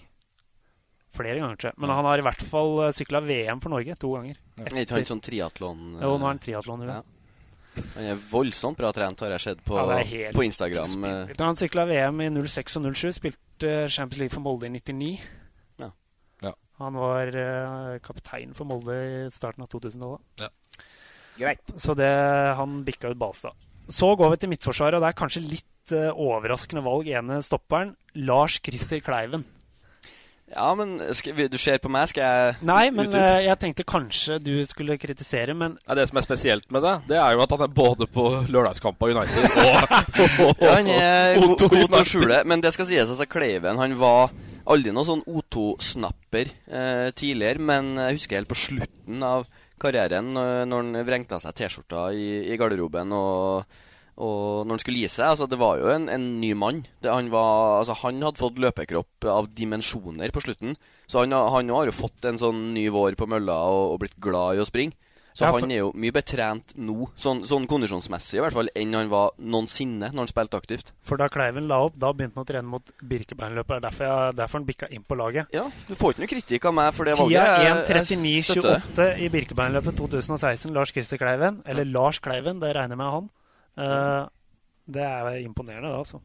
[1.16, 1.80] Flere ganger, tror jeg.
[1.82, 4.39] Men han har i hvert fall sykla VM for Norge to ganger.
[4.59, 6.88] Er ikke han sånn triatlon Jo, nå er han triatlon.
[6.89, 7.01] Ja.
[7.95, 10.95] Han er voldsomt bra trent, har jeg sett på, Ja, helt på Instagram.
[11.03, 11.43] Da.
[11.43, 13.11] Han sykla VM i 06 og 07.
[13.18, 15.11] Spilte Champions League for Molde i 99.
[15.84, 15.89] Ja.
[16.45, 16.53] Ja.
[16.80, 20.24] Han var uh, kaptein for Molde i starten av 2000-tallet.
[20.45, 20.51] Ja.
[21.36, 21.76] Greit.
[21.82, 22.11] Så det,
[22.55, 23.55] han bikka ut Balstad.
[23.91, 27.11] Så går vi til Midtforsvaret, og det er kanskje litt uh, overraskende valg.
[27.11, 29.43] Ene stopperen, Lars Christer Kleiven.
[30.52, 33.22] Ja, men skal, vi- du ser på meg, skal jeg Nei, men utdype?
[33.24, 36.91] eh, jeg tenkte kanskje du skulle kritisere, men Ja, det som er spesielt med det,
[37.10, 39.96] det er jo at han er både på lørdagskamp av United og,
[40.46, 43.98] og, Ja, han er god til å skjule, men det skal sies altså Kleiven han
[43.98, 44.30] var
[44.70, 49.50] aldri noen sånn O2-snapper eh, tidligere, men jeg husker helt på slutten av
[49.82, 53.66] karrieren, når, når han vrengta seg T-skjorta i, i garderoben og,
[54.18, 55.26] og når han skulle gi seg.
[55.34, 56.84] altså Det var jo en, en ny mann.
[57.03, 60.78] Det, han, var, altså, han hadde fått løpekropp av dimensjoner på slutten.
[61.07, 64.16] Så han, han har jo fått en sånn ny vår på mølla og, og blitt
[64.24, 64.95] glad i å springe.
[65.36, 68.70] Så Ja, for- han er jo mye betrent nå, sånn, sånn kondisjonsmessig i hvert fall,
[68.72, 70.93] enn han var noensinne når han spilte aktivt.
[71.03, 73.68] For da Kleiven la opp, da begynte han å trene mot Birkebeinerløpet.
[73.68, 75.51] Det er derfor, jeg, derfor han bikka inn på laget.
[75.51, 77.51] Ja, Du får ikke noe kritikk av meg for det valget.
[77.51, 77.99] Det.
[77.99, 80.72] 1.39,28 i Birkebeinerløpet 2016.
[80.74, 81.59] Lars Christer Kleiven.
[81.68, 83.28] Eller Lars Kleiven, det regner jeg med han.
[83.78, 84.26] Eh,
[84.96, 86.22] det er imponerende, det, altså.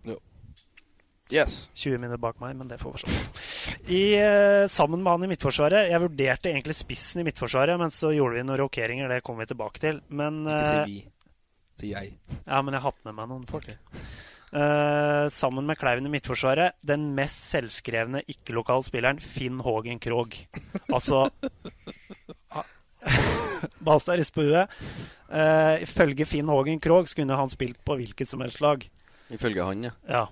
[1.31, 1.69] Yes.
[1.79, 3.21] 20 minutter bak meg, men det får vi se.
[3.95, 8.11] I, uh, sammen med han i Midtforsvaret Jeg vurderte egentlig spissen i Midtforsvaret, men så
[8.15, 9.11] gjorde vi noen rokeringer.
[9.13, 10.01] Det kommer vi tilbake til.
[10.09, 10.99] Men Ikke eh, si vi.
[11.81, 12.17] Si jeg.
[12.43, 13.71] Ja, men jeg har hatt med meg noen folk.
[13.71, 20.43] Eh, sammen med Kleiven i Midtforsvaret, den mest selvskrevne ikke-lokale spilleren, Finn Hågen Krogh.
[20.91, 21.29] Altså
[23.87, 24.81] Balstad rister på huet.
[25.31, 28.83] Eh, ifølge Finn Hågen Krogh kunne han spilt på hvilket som helst lag.
[29.31, 29.93] Ifølge han, ja.
[30.11, 30.27] Ja.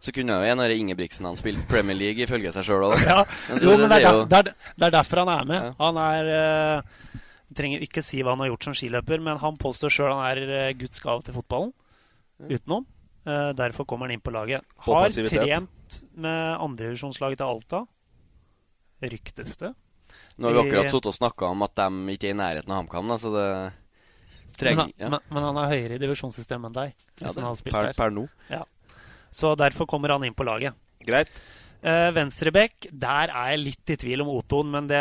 [0.00, 2.96] Så kunne jo en av Ingebrigtsen han spilt Premier League ifølge seg sjøl òg.
[3.10, 5.70] Ja, jo, men det er, der, det, er, det er derfor han er med.
[5.80, 7.14] Han er uh,
[7.56, 10.42] Trenger ikke si hva han har gjort som skiløper, men han påstår sjøl han er
[10.48, 11.72] uh, Guds gave til fotballen.
[12.46, 12.86] Utenom.
[13.26, 14.64] Uh, derfor kommer han inn på laget.
[14.86, 17.82] Har trent med andrevisjonslaget til Alta.
[19.04, 19.72] Ryktes det.
[20.36, 22.84] Nå har vi akkurat sittet og snakka om at de ikke er i nærheten av
[22.84, 23.48] HamKam, så det
[24.60, 25.10] men, han- ja.
[25.10, 26.96] men, han er høyere i divisjonssystemet enn deg.
[27.20, 28.28] Ja, det- per- per nå.
[28.50, 28.62] Ja.
[29.30, 30.74] Så derfor kommer han inn på laget.
[31.06, 31.28] Greit.
[31.86, 34.98] Uh, Venstrebekk, der er jeg litt i tvil om Oton, men det,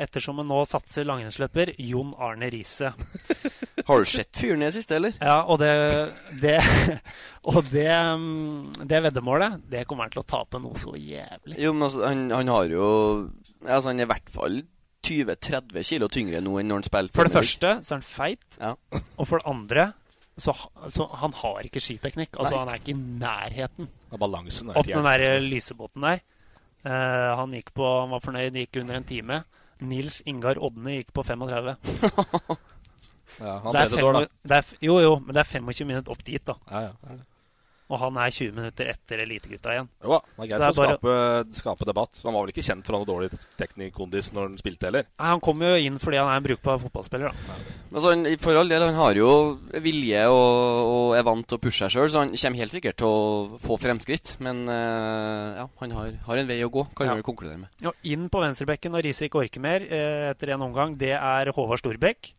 [0.00, 2.92] ettersom han nå satser langrennsløper, Jon Arne Riise.
[3.88, 5.16] Har du sett fyren i det siste, eller?
[5.20, 5.72] Ja, og det,
[6.40, 6.54] det
[7.50, 11.58] Og det, mm, det veddemålet, det kommer han til å tape noe så jævlig.
[11.60, 12.86] Jo, men altså, han, han har jo
[13.64, 14.62] Altså, han er i hvert fall
[15.04, 18.44] 20-30 kilo tyngre nå enn når han spiller For det første så er han feit,
[18.60, 18.74] Ja.
[19.18, 19.86] og for det andre
[20.36, 20.50] så,
[20.90, 22.34] så han har ikke skiteknikk.
[22.42, 22.58] Altså, Nei.
[22.64, 23.88] han er ikke i nærheten.
[24.10, 26.24] av balansen Opp den der lysebåten der.
[26.84, 29.38] Uh, han gikk på, han var fornøyd, gikk under en time.
[29.80, 31.76] Nils Ingar Odne gikk på 35.
[33.40, 34.26] Ja, han Det er fem- år, da.
[34.46, 36.54] det er, jo, jo, men det er 25 minutter opp dit, da.
[36.70, 37.24] Ja, ja, det er det.
[37.94, 39.88] Og han er 20 minutter etter elitegutta igjen.
[40.02, 42.20] Jo da, det er greit Så for å bare- skape, skape debatt.
[42.24, 45.06] Han var vel ikke kjent for å ha noe dårlig teknikkondis når han spilte heller?
[45.14, 47.30] Nei, Han kom jo inn fordi han er en brukbar fotballspiller.
[47.30, 47.56] da.
[47.94, 49.30] Altså, han, for all del, han har jo
[49.84, 52.96] vilje og, og er vant til å pushe seg sjøl, så han kommer helt sikkert
[52.98, 54.34] til å få fremskritt.
[54.42, 57.14] Men uh, ja, han har, har en vei å gå, kan Ja.
[57.20, 57.70] vi konkludere med.
[57.86, 61.52] Ja, inn på venstrebekken når Riise ikke orker mer eh, etter en omgang, det er
[61.54, 62.32] Håvard Storbekk.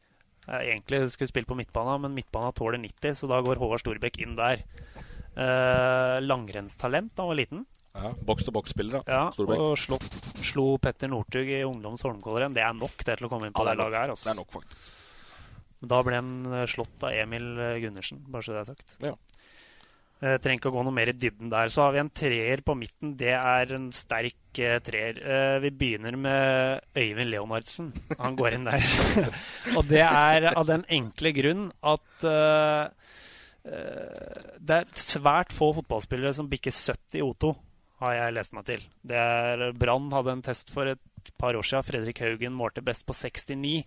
[0.45, 4.35] Egentlig skulle spille på midtbana, men midtbana tåler 90, så da går Håvard Storbekk inn
[4.37, 4.61] der.
[5.35, 7.65] Eh, langrennstalent da han var liten.
[7.95, 9.05] Ja, Boks-til-boks-spiller.
[9.07, 9.99] Ja, og slå,
[10.43, 12.55] slo Petter Northug i ungdoms Holmenkollrenn.
[12.55, 14.15] Det er nok det til å komme inn på Ja, det, det laget her.
[14.15, 14.27] Altså.
[14.27, 14.97] Det er nok, faktisk.
[15.85, 18.97] Da ble han eh, slått av Emil eh, Gundersen, bare så det er sagt.
[19.03, 19.15] Ja.
[20.23, 21.71] Eh, trenger ikke å gå noe mer i dybden der.
[21.71, 23.15] Så har vi en treer på midten.
[23.19, 25.19] Det er en sterk eh, treer.
[25.19, 27.91] Eh, vi begynner med Øyvind Leonardsen.
[28.21, 28.79] Han går inn der.
[29.77, 32.29] og det er av den enkle grunn at
[33.65, 37.51] det er svært få fotballspillere som bikker 70 i O2,
[38.03, 38.83] har jeg lest meg til.
[39.01, 41.85] Det er Brann hadde en test for et par år siden.
[41.87, 43.85] Fredrik Haugen målte best på 69.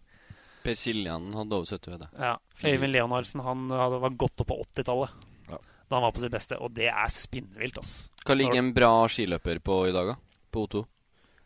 [0.64, 2.18] Per Siljan hadde over 70, det jeg.
[2.18, 2.33] Ja,
[2.72, 5.59] Øyvind Leonardsen han hadde, var godt opp på 80-tallet Ja.
[5.61, 7.79] da han var på sitt beste, og det er spinnvilt.
[7.79, 8.09] Altså.
[8.26, 10.16] Hva ligger en bra skiløper på i dag, da?
[10.51, 10.83] På O2?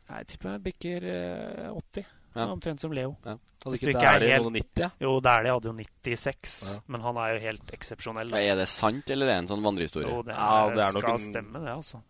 [0.09, 2.07] Nei, Jeg tipper jeg bikker eh, 80.
[2.35, 2.47] Ja.
[2.49, 3.17] Omtrent som Leo.
[3.27, 3.35] Ja.
[3.37, 4.81] Hadde Hvis ikke du ikke er Dæhlie helt- noen 90?
[4.83, 4.91] Ja?
[5.05, 6.79] Jo, Dæhlie hadde jo 96, Ja.
[6.89, 8.33] men han er jo helt eksepsjonell.
[8.35, 10.09] Er det sant, eller er det en sånn vandrehistorie?
[10.09, 11.19] Jo, det, Ja, det er skal noen...
[11.33, 12.03] stemme, det, altså.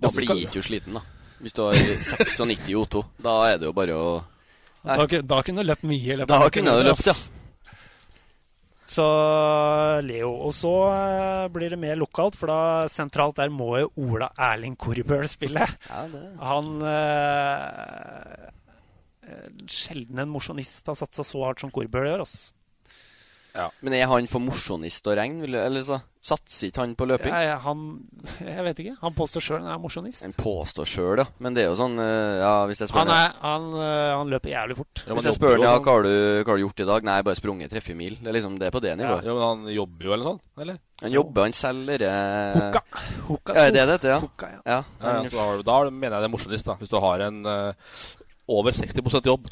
[0.00, 1.00] Da skal- blir ikke du sliten, da.
[1.40, 3.04] Hvis du har 96 i O2.
[3.22, 4.24] Da er det jo bare å
[4.84, 4.96] Nei.
[5.06, 6.16] Da, da kunne du løpt mye.
[6.16, 7.14] Løpt Da kunne du løpt, ja.
[8.86, 9.02] Så
[10.06, 10.28] Leo.
[10.46, 14.76] Og så eh, blir det mer lokalt, for da sentralt der må jo Ola Erling
[14.78, 15.66] Korbøl spille.
[15.90, 18.50] Ja, det Han eh,
[19.70, 22.26] Sjelden en mosjonist har satsa så hardt som Korbøl gjør.
[22.26, 22.52] ass.
[23.80, 25.46] Men er han for mosjonist å regne?
[25.48, 25.96] Eller så
[26.26, 27.32] satser ikke han på løping?
[27.32, 27.84] Ja, han
[28.42, 28.96] Jeg vet ikke.
[29.00, 30.24] Han påstår sjøl han er mosjonist.
[30.26, 31.26] Han påstår sjøl, ja.
[31.40, 34.32] Men det er jo sånn eh, Ja, hvis jeg spør Han, er, han, eh, han
[34.34, 35.04] løper jævlig fort.
[35.06, 36.12] Ja, Hvis jeg spør jobber ja, hva har du,
[36.42, 37.08] hva har du gjort i dag?
[37.08, 38.18] Nei, bare sprunget 30 mil.
[38.20, 39.24] Det er liksom det på det nivået.
[39.24, 40.42] Ja, men han jobber jo, eller sånn?
[40.66, 40.82] Eller?
[41.06, 42.84] Han jobber, han selger eh, Hukka.
[43.30, 44.20] Hukka Ja, er det det heter, ja?
[44.26, 44.60] Hukka, ja.
[44.68, 44.78] ja.
[45.00, 46.76] Ja, ja, så har, da mener jeg det er mosjonist, da.
[46.80, 47.90] Hvis du har en eh,
[48.48, 49.48] over 60% jobb.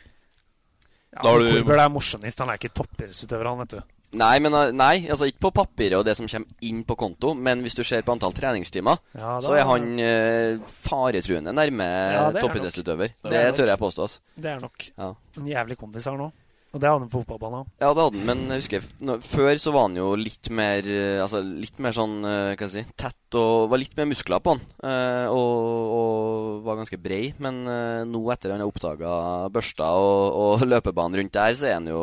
[1.15, 2.39] Ja, Da har du- Korbjørn er mosjonist.
[2.39, 3.83] Han er ikke toppidrettsutøver, han, vet du.
[4.15, 7.35] Nei, men, eh, nei, altså ikke på papiret og det som kommer inn på konto,
[7.35, 12.31] men hvis du ser på antall treningstimer, Ja, så er han eh, faretruende nærme Ja,
[12.31, 13.11] det er toppidrettsutøver.
[13.23, 14.03] Det, Det tør jeg påstå.
[14.07, 14.19] Altså.
[14.37, 14.91] Det er nok.
[14.99, 15.15] Ja.
[15.37, 16.33] En jævlig kondis her nå.
[16.75, 17.69] Og det hadde han på fotballbanen òg.
[17.79, 20.89] Ja, det hadde han, men jeg husker nå, Før så var han jo litt mer
[20.91, 24.09] eh, Altså litt mer sånn eh, Hva skal jeg si Tett og Var litt mer
[24.11, 24.65] muskler på han.
[24.83, 27.29] eh, og, og var ganske brei.
[27.43, 29.15] Men eh, nå, etter han har oppdaga
[29.55, 32.03] børsta og, og løpebanen rundt der, så er han jo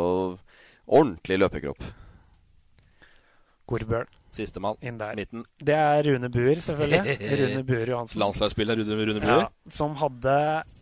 [0.88, 1.84] ordentlig løpekropp.
[3.72, 4.78] Korbøl Sistemann.
[4.84, 5.16] inn der.
[5.20, 5.44] Midten.
[5.60, 7.18] Det er Rune Buer, selvfølgelig.
[7.42, 8.20] Rune Buer Johansen.
[8.24, 10.36] Landslagsspiller Rune, Rune Ja, som hadde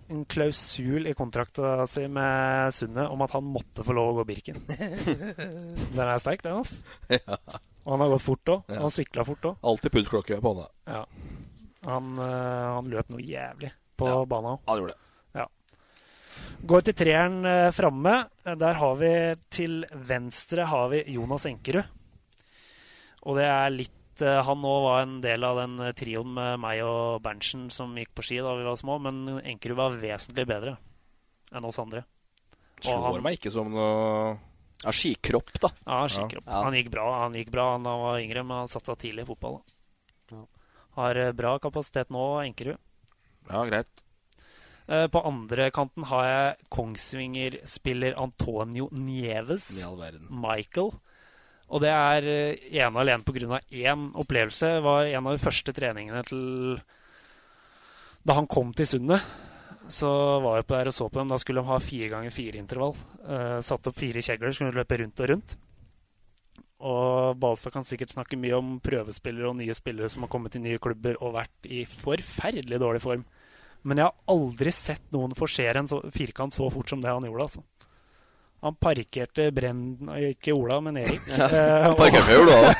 [0.09, 4.25] en klausul i kontrakta si med Sunne om at han måtte få lov å gå
[4.31, 4.57] Birken.
[5.95, 6.59] Den er sterk, den.
[6.59, 6.79] altså.
[7.85, 8.63] Og han har gått fort òg.
[8.73, 8.79] Ja.
[8.83, 9.59] Han sykla fort òg.
[9.71, 10.65] Alltid pulsklokke på hånda.
[10.89, 11.03] Ja.
[11.87, 14.17] Han, eh, han løp noe jævlig på Ja.
[14.29, 14.65] banen òg.
[14.69, 15.05] Han gjorde det.
[16.69, 18.13] Går til treeren eh, framme.
[18.43, 19.11] Der har vi
[19.53, 21.87] til venstre har vi Jonas Enkerud.
[23.27, 26.59] Og det er litt eh, Han òg var en del av den eh, trioen med
[26.59, 30.45] meg og Berntsen som gikk på ski da vi var små, men Enkerud var vesentlig
[30.49, 30.77] bedre
[31.51, 32.03] enn oss andre.
[32.79, 34.37] Og Slår han- meg ikke som noe
[34.83, 35.69] Ja, skikropp, da.
[35.85, 36.45] Ja, skikropp.
[36.47, 36.63] Ja.
[36.63, 39.57] Han gikk bra han gikk bra han var yngre, men han satsa tidlig i fotball.
[40.31, 40.45] Da.
[40.95, 42.77] Har eh, bra kapasitet nå, Enkerud.
[43.49, 43.87] Ja, greit.
[44.87, 49.81] Eh, På andre kanten har jeg Kongsvinger-spiller Antonio Nieves.
[49.81, 50.27] I all verden.
[50.29, 50.91] Michael.
[51.69, 53.61] Og det er eh, ene og alene pga.
[53.69, 54.73] én opplevelse.
[54.77, 56.79] Det var en av de første treningene til
[58.25, 59.21] Da han kom til Sundet,
[59.89, 60.09] så
[60.43, 61.29] var jeg på der og så på dem.
[61.29, 62.93] Da skulle de ha fire ganger fire-intervall.
[63.23, 65.55] Uh, satt opp fire kjegler, skulle løpe rundt og rundt.
[66.79, 70.61] Og Balstad kan sikkert snakke mye om prøvespillere og nye spillere som har kommet i
[70.63, 73.25] nye klubber og vært i forferdelig dårlig form.
[73.83, 77.25] Men jeg har aldri sett noen forsere en så, firkant så fort som det han
[77.27, 77.47] gjorde.
[77.47, 77.63] altså.
[78.61, 79.83] Han parkerte Brenn...
[80.33, 81.21] Ikke Ola, men Erik.
[81.31, 81.47] Ja,
[81.85, 82.73] han og- parkerte jo Ola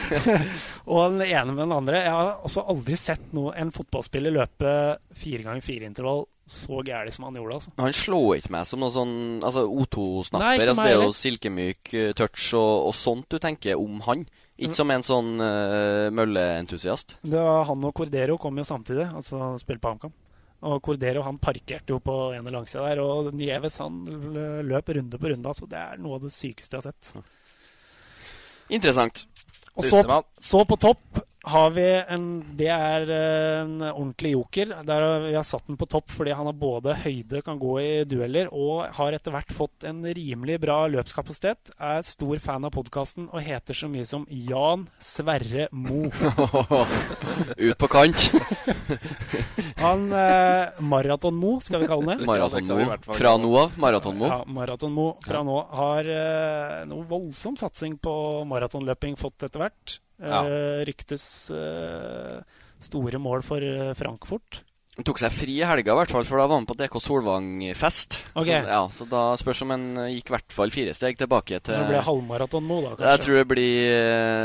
[0.90, 2.02] og den ene med den andre.
[2.04, 4.74] Jeg har også aldri sett noe, en fotballspiller løpe
[5.16, 7.54] fire ganger fire-intervall så gæli som han gjorde.
[7.60, 7.72] altså.
[7.78, 9.12] Han slår ikke meg som noe sånn
[9.46, 10.64] Altså O2-snapper.
[10.72, 14.26] Altså, det er jo silkemyk eh, touch og, og sånt du tenker om han.
[14.60, 14.76] Ikke Mm.
[14.76, 17.14] som en sånn uh, mølleentusiast.
[17.24, 20.12] Det var Han og Cordero kom jo samtidig, altså spilte på HamKam.
[20.60, 24.02] Og Cordero han parkerte jo på ene langsida der, og Nieves han
[24.68, 25.48] løp runde på runde.
[25.48, 27.30] altså Det er noe av det sykeste jeg har sett.
[28.70, 29.24] Interessant.
[29.74, 30.02] Og så,
[30.36, 32.26] så på topp har vi en
[32.56, 34.74] Det er en ordentlig joker.
[34.84, 37.90] Der vi har satt den på topp fordi han har både høyde, kan gå i
[38.08, 41.72] dueller, og har etter hvert fått en rimelig bra løpskapasitet.
[41.78, 46.10] Er stor fan av podkasten og heter så mye som Jan Sverre Mo.
[47.66, 48.30] Ut på kant.
[49.80, 52.28] Han eh, Maraton-Mo, skal vi kalle han det.
[52.28, 52.98] Maraton-Mo.
[53.16, 53.72] Fra nå av.
[53.80, 54.28] Maraton-Mo.
[54.28, 58.12] Ja, Maraton-Mo fra nå har eh, noe voldsom satsing på
[58.50, 59.96] maratonløping fått etter hvert.
[60.20, 61.22] Uh, ryktes
[61.54, 62.40] uh,
[62.84, 64.60] store mål for uh, Frankfurt.
[64.98, 66.98] Han tok seg fri i helga, i hvert fall, for da var han på DK
[67.00, 68.18] Solvang-fest.
[68.34, 68.58] Okay.
[68.60, 71.78] Så, ja, så da spørs om han gikk i hvert fall fire steg tilbake til
[71.78, 72.90] Så blir det halvmaraton nå, da?
[72.98, 73.12] kanskje?
[73.14, 73.78] Jeg tror det blir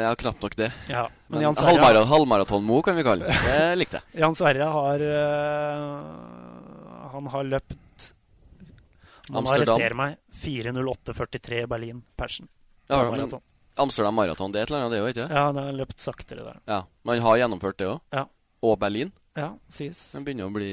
[0.06, 0.70] Ja, knapt nok det.
[0.94, 3.36] Ja, men men Sverre- halvmara halvmaraton Mo, kan vi kalle det.
[3.50, 4.22] Det likte jeg.
[4.22, 5.04] Jan Sverre har
[7.16, 8.08] Han har løpt
[9.28, 9.76] Han må Amsterdam.
[9.76, 10.18] arrestere meg.
[10.46, 12.48] 4.08,43 Berlin Persen.
[12.88, 13.28] Ja, men.
[13.76, 15.36] Amsterdam Maraton, det er et eller annet, det òg, ikke det?
[15.36, 16.60] Ja, det har løpt saktere der.
[16.70, 18.02] Ja, Man har gjennomført det òg?
[18.16, 18.26] Ja.
[18.66, 19.12] Og Berlin?
[19.36, 20.08] Ja, sies.
[20.16, 20.72] Man begynner å bli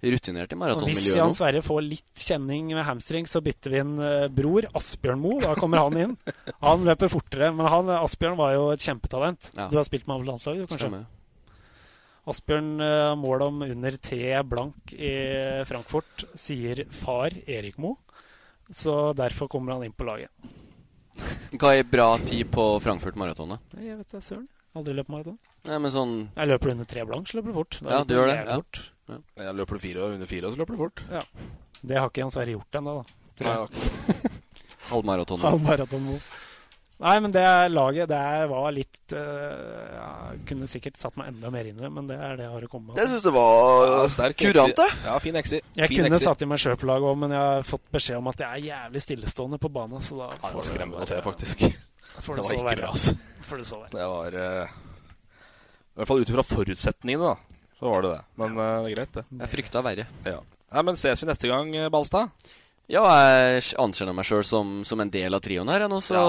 [0.00, 1.36] rutinert i Og hvis maratonmiljøet Jan nå.
[1.36, 5.40] Sverre får litt kjenning med hamstring, så bytter vi inn eh, bror Asbjørn Moe.
[5.42, 6.14] Da kommer han inn.
[6.66, 9.50] Han løper fortere, men han, Asbjørn var jo et kjempetalent.
[9.56, 9.68] Ja.
[9.72, 10.88] Du har spilt med ham på landslaget, du, kanskje?
[10.88, 11.08] Stemmer.
[12.30, 15.12] Asbjørn uh, mål om under tre blank i
[15.66, 17.98] Frankfurt, sier far Erik Moe.
[18.70, 20.30] Så derfor kommer han inn på laget.
[21.60, 23.58] Hva er bra tid på Frankfurt-maratonet?
[23.80, 24.48] Jeg vet det, søren.
[24.78, 25.38] Aldri løpt maraton.
[25.66, 27.78] Nei, men sånn Jeg løper under tre blank, så løper du fort.
[27.82, 28.58] Da Ja, du gjør det, ja.
[28.60, 28.82] fort.
[29.10, 29.16] Ja.
[29.44, 31.02] Jeg løper du fire under fire, så løper du fort.
[31.10, 31.22] Ja.
[31.82, 33.04] Det har ikke Jan Sverre gjort ennå, da.
[34.90, 35.40] Halvmaraton.
[35.42, 36.06] Halvmaraton.
[37.00, 37.42] Nei, men det
[37.72, 38.20] laget det
[38.50, 40.08] var litt uh, ja,
[40.48, 42.66] Kunne sikkert satt meg enda mer inn i det, men det er det jeg har
[42.66, 42.98] å komme med.
[43.00, 44.88] Jeg syns det var sterk kurant, det.
[45.06, 45.62] Ja, fin exi.
[45.78, 46.26] Jeg Fin kunne exi.
[46.28, 48.50] satt i meg sjøl på laget òg, men jeg har fått beskjed om at jeg
[48.50, 50.04] er jævlig stillestående på banen.
[50.04, 51.64] Så da Ja, det får var det skremmende å se, faktisk.
[52.20, 52.82] For Det det var ikke være.
[52.84, 53.16] bra, altså.
[53.48, 53.92] For det så være.
[53.96, 54.78] Det var uh,
[55.96, 57.66] I hvert fall ut ifra forutsetningene, da.
[57.80, 58.22] Så var det det.
[58.44, 59.24] Men uh, det er greit, det.
[59.40, 60.06] Jeg frykta verre.
[60.28, 60.38] Ja.
[60.70, 62.28] Nei, men ses vi neste gang, eh, Balstad?
[62.90, 66.20] Ja, jeg anerkjenner meg sjøl som, som en del av trioen her, jeg nå, så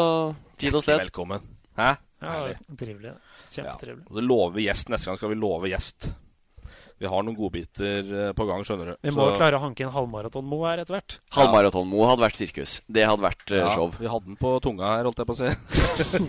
[0.61, 0.99] tid og sted.
[1.07, 1.41] Velkommen.
[1.79, 1.93] Hæ?
[2.21, 2.57] Ja, Herlig.
[2.77, 3.13] trivelig.
[3.51, 4.03] Kjempetrivelig.
[4.11, 4.91] Og det lover vi gjest.
[4.93, 6.11] Neste gang skal vi love gjest.
[7.01, 8.97] Vi har noen godbiter eh, på gang, skjønner du.
[9.01, 11.15] Vi må Så- klare å hanke inn halvmaraton-Mo her etter hvert.
[11.33, 12.75] Halvmaraton-Mo hadde vært sirkus.
[12.85, 13.89] Det hadde vært eh, Ja, show.
[13.97, 15.49] vi hadde den på tunga her, holdt jeg på å si.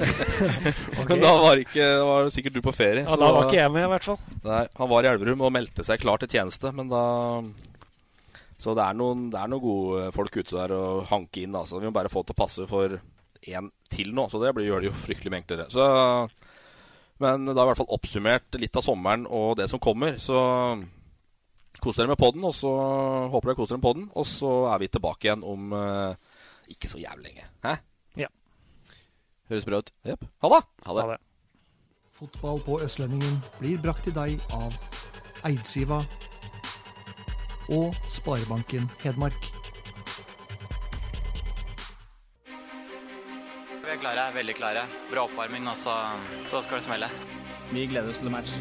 [1.13, 3.05] Men da var, ikke, var sikkert du på ferie.
[3.05, 4.19] Ja, så- da var ikke jeg med, i hvert fall.
[4.49, 7.05] Nei, Han var i Elverum og meldte seg klar til tjeneste, men da
[8.63, 11.57] Så det er noen, det er noen gode folk ute der å hanke inn.
[11.59, 11.81] Altså.
[11.83, 12.95] Vi må bare få til å passe for
[13.43, 15.67] én til nå, så det blir, gjør det jo fryktelig mye enklere.
[15.73, 15.85] Så,
[17.23, 20.21] men da har vi i hvert fall oppsummert litt av sommeren og det som kommer.
[20.23, 20.39] Så
[21.83, 22.71] kos dere med podden, og så
[23.33, 24.09] håper dere koser dere med podden.
[24.15, 26.15] Og så er vi tilbake igjen om uh,
[26.71, 27.49] ikke så jævlig lenge.
[27.67, 27.77] Hæ?
[28.23, 28.31] Ja.
[29.51, 29.95] Høres bra ut.
[30.07, 30.27] Jepp.
[30.45, 30.63] Ha det!
[30.87, 31.21] Ha det.
[32.23, 34.77] Fotball på Østlendingen blir brakt til deg av
[35.49, 36.05] Eidsiva
[37.73, 39.49] og Sparebanken Hedmark.
[43.83, 44.85] Vi er klare, veldig klare.
[45.11, 45.97] Bra oppvarming, og så,
[46.51, 47.09] så skal det smelle.
[47.73, 48.57] Vi gleder oss til match.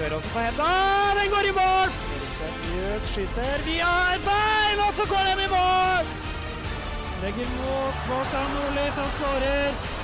[0.00, 0.68] også på henda,
[1.18, 1.88] den går i mål!
[2.16, 6.04] Eriksen skyter via et bein, og så går den i mål!
[7.22, 9.99] Legger mot Kvartan Nordli, som skårer.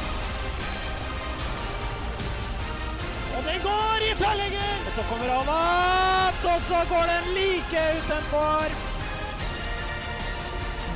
[3.37, 4.77] Og den går i tverrlegger!
[4.87, 8.77] Og så kommer han opp, og så går den like utenfor.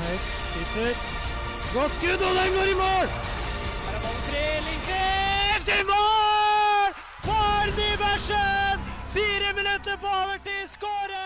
[0.03, 0.95] Høyt, skyter.
[1.75, 3.07] Godt skudd, og den går i mål!
[3.87, 6.91] Her er ballen fri, Lindqvist i mål!
[7.29, 8.89] For Nybergsen!
[9.17, 11.21] Fire minutter på overtid, skårer!